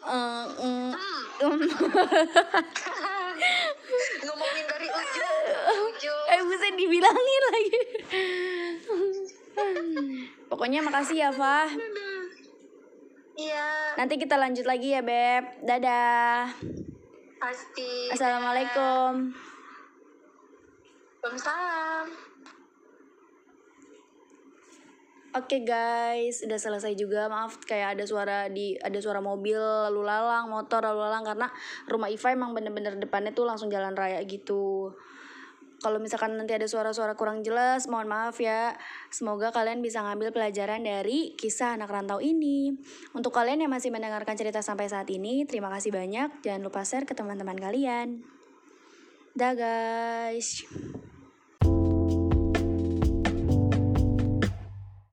eh, 0.00 0.46
mm, 0.60 0.92
Hmm. 1.40 1.56
ngomongin 4.20 4.64
dari 4.68 4.88
ujung 4.92 5.40
ujung 5.88 6.24
eh 6.28 6.40
bisa 6.44 6.66
dibilangin 6.70 7.42
lagi. 7.48 7.80
Pokoknya 10.46 10.84
makasih 10.84 11.16
ya, 11.18 11.30
Fah. 11.32 11.64
iya 13.34 13.96
Nanti 13.96 14.20
kita 14.20 14.36
lanjut 14.36 14.68
lagi 14.68 14.92
ya, 14.92 15.00
Beb. 15.00 15.64
Dadah. 15.64 16.52
pasti 17.40 18.12
Assalamualaikum. 18.12 19.32
Waalaikumsalam 21.20 22.06
Oke 25.30 25.62
guys, 25.62 26.42
udah 26.42 26.58
selesai 26.58 26.98
juga. 26.98 27.30
Maaf 27.30 27.62
kayak 27.62 27.94
ada 27.94 28.04
suara 28.08 28.50
di 28.50 28.74
ada 28.80 28.98
suara 28.98 29.22
mobil 29.22 29.54
lalu 29.54 30.02
lalang, 30.02 30.50
motor 30.50 30.82
lalu 30.82 31.06
lalang 31.06 31.22
karena 31.22 31.46
rumah 31.86 32.10
Iva 32.10 32.34
emang 32.34 32.50
bener-bener 32.50 32.98
depannya 32.98 33.30
tuh 33.30 33.46
langsung 33.46 33.70
jalan 33.70 33.94
raya 33.94 34.18
gitu. 34.26 34.90
Kalau 35.80 36.02
misalkan 36.02 36.34
nanti 36.34 36.56
ada 36.56 36.66
suara-suara 36.66 37.14
kurang 37.14 37.46
jelas, 37.46 37.86
mohon 37.86 38.10
maaf 38.10 38.42
ya. 38.42 38.74
Semoga 39.14 39.54
kalian 39.54 39.84
bisa 39.84 40.02
ngambil 40.02 40.34
pelajaran 40.34 40.82
dari 40.82 41.38
kisah 41.38 41.78
anak 41.78 41.94
rantau 41.94 42.18
ini. 42.18 42.74
Untuk 43.14 43.30
kalian 43.30 43.64
yang 43.64 43.70
masih 43.70 43.94
mendengarkan 43.94 44.34
cerita 44.34 44.64
sampai 44.64 44.90
saat 44.90 45.06
ini, 45.14 45.46
terima 45.46 45.70
kasih 45.70 45.94
banyak. 45.94 46.42
Jangan 46.42 46.64
lupa 46.64 46.82
share 46.82 47.06
ke 47.06 47.14
teman-teman 47.14 47.54
kalian. 47.60 48.26
Dah 49.38 49.54
guys. 49.54 50.66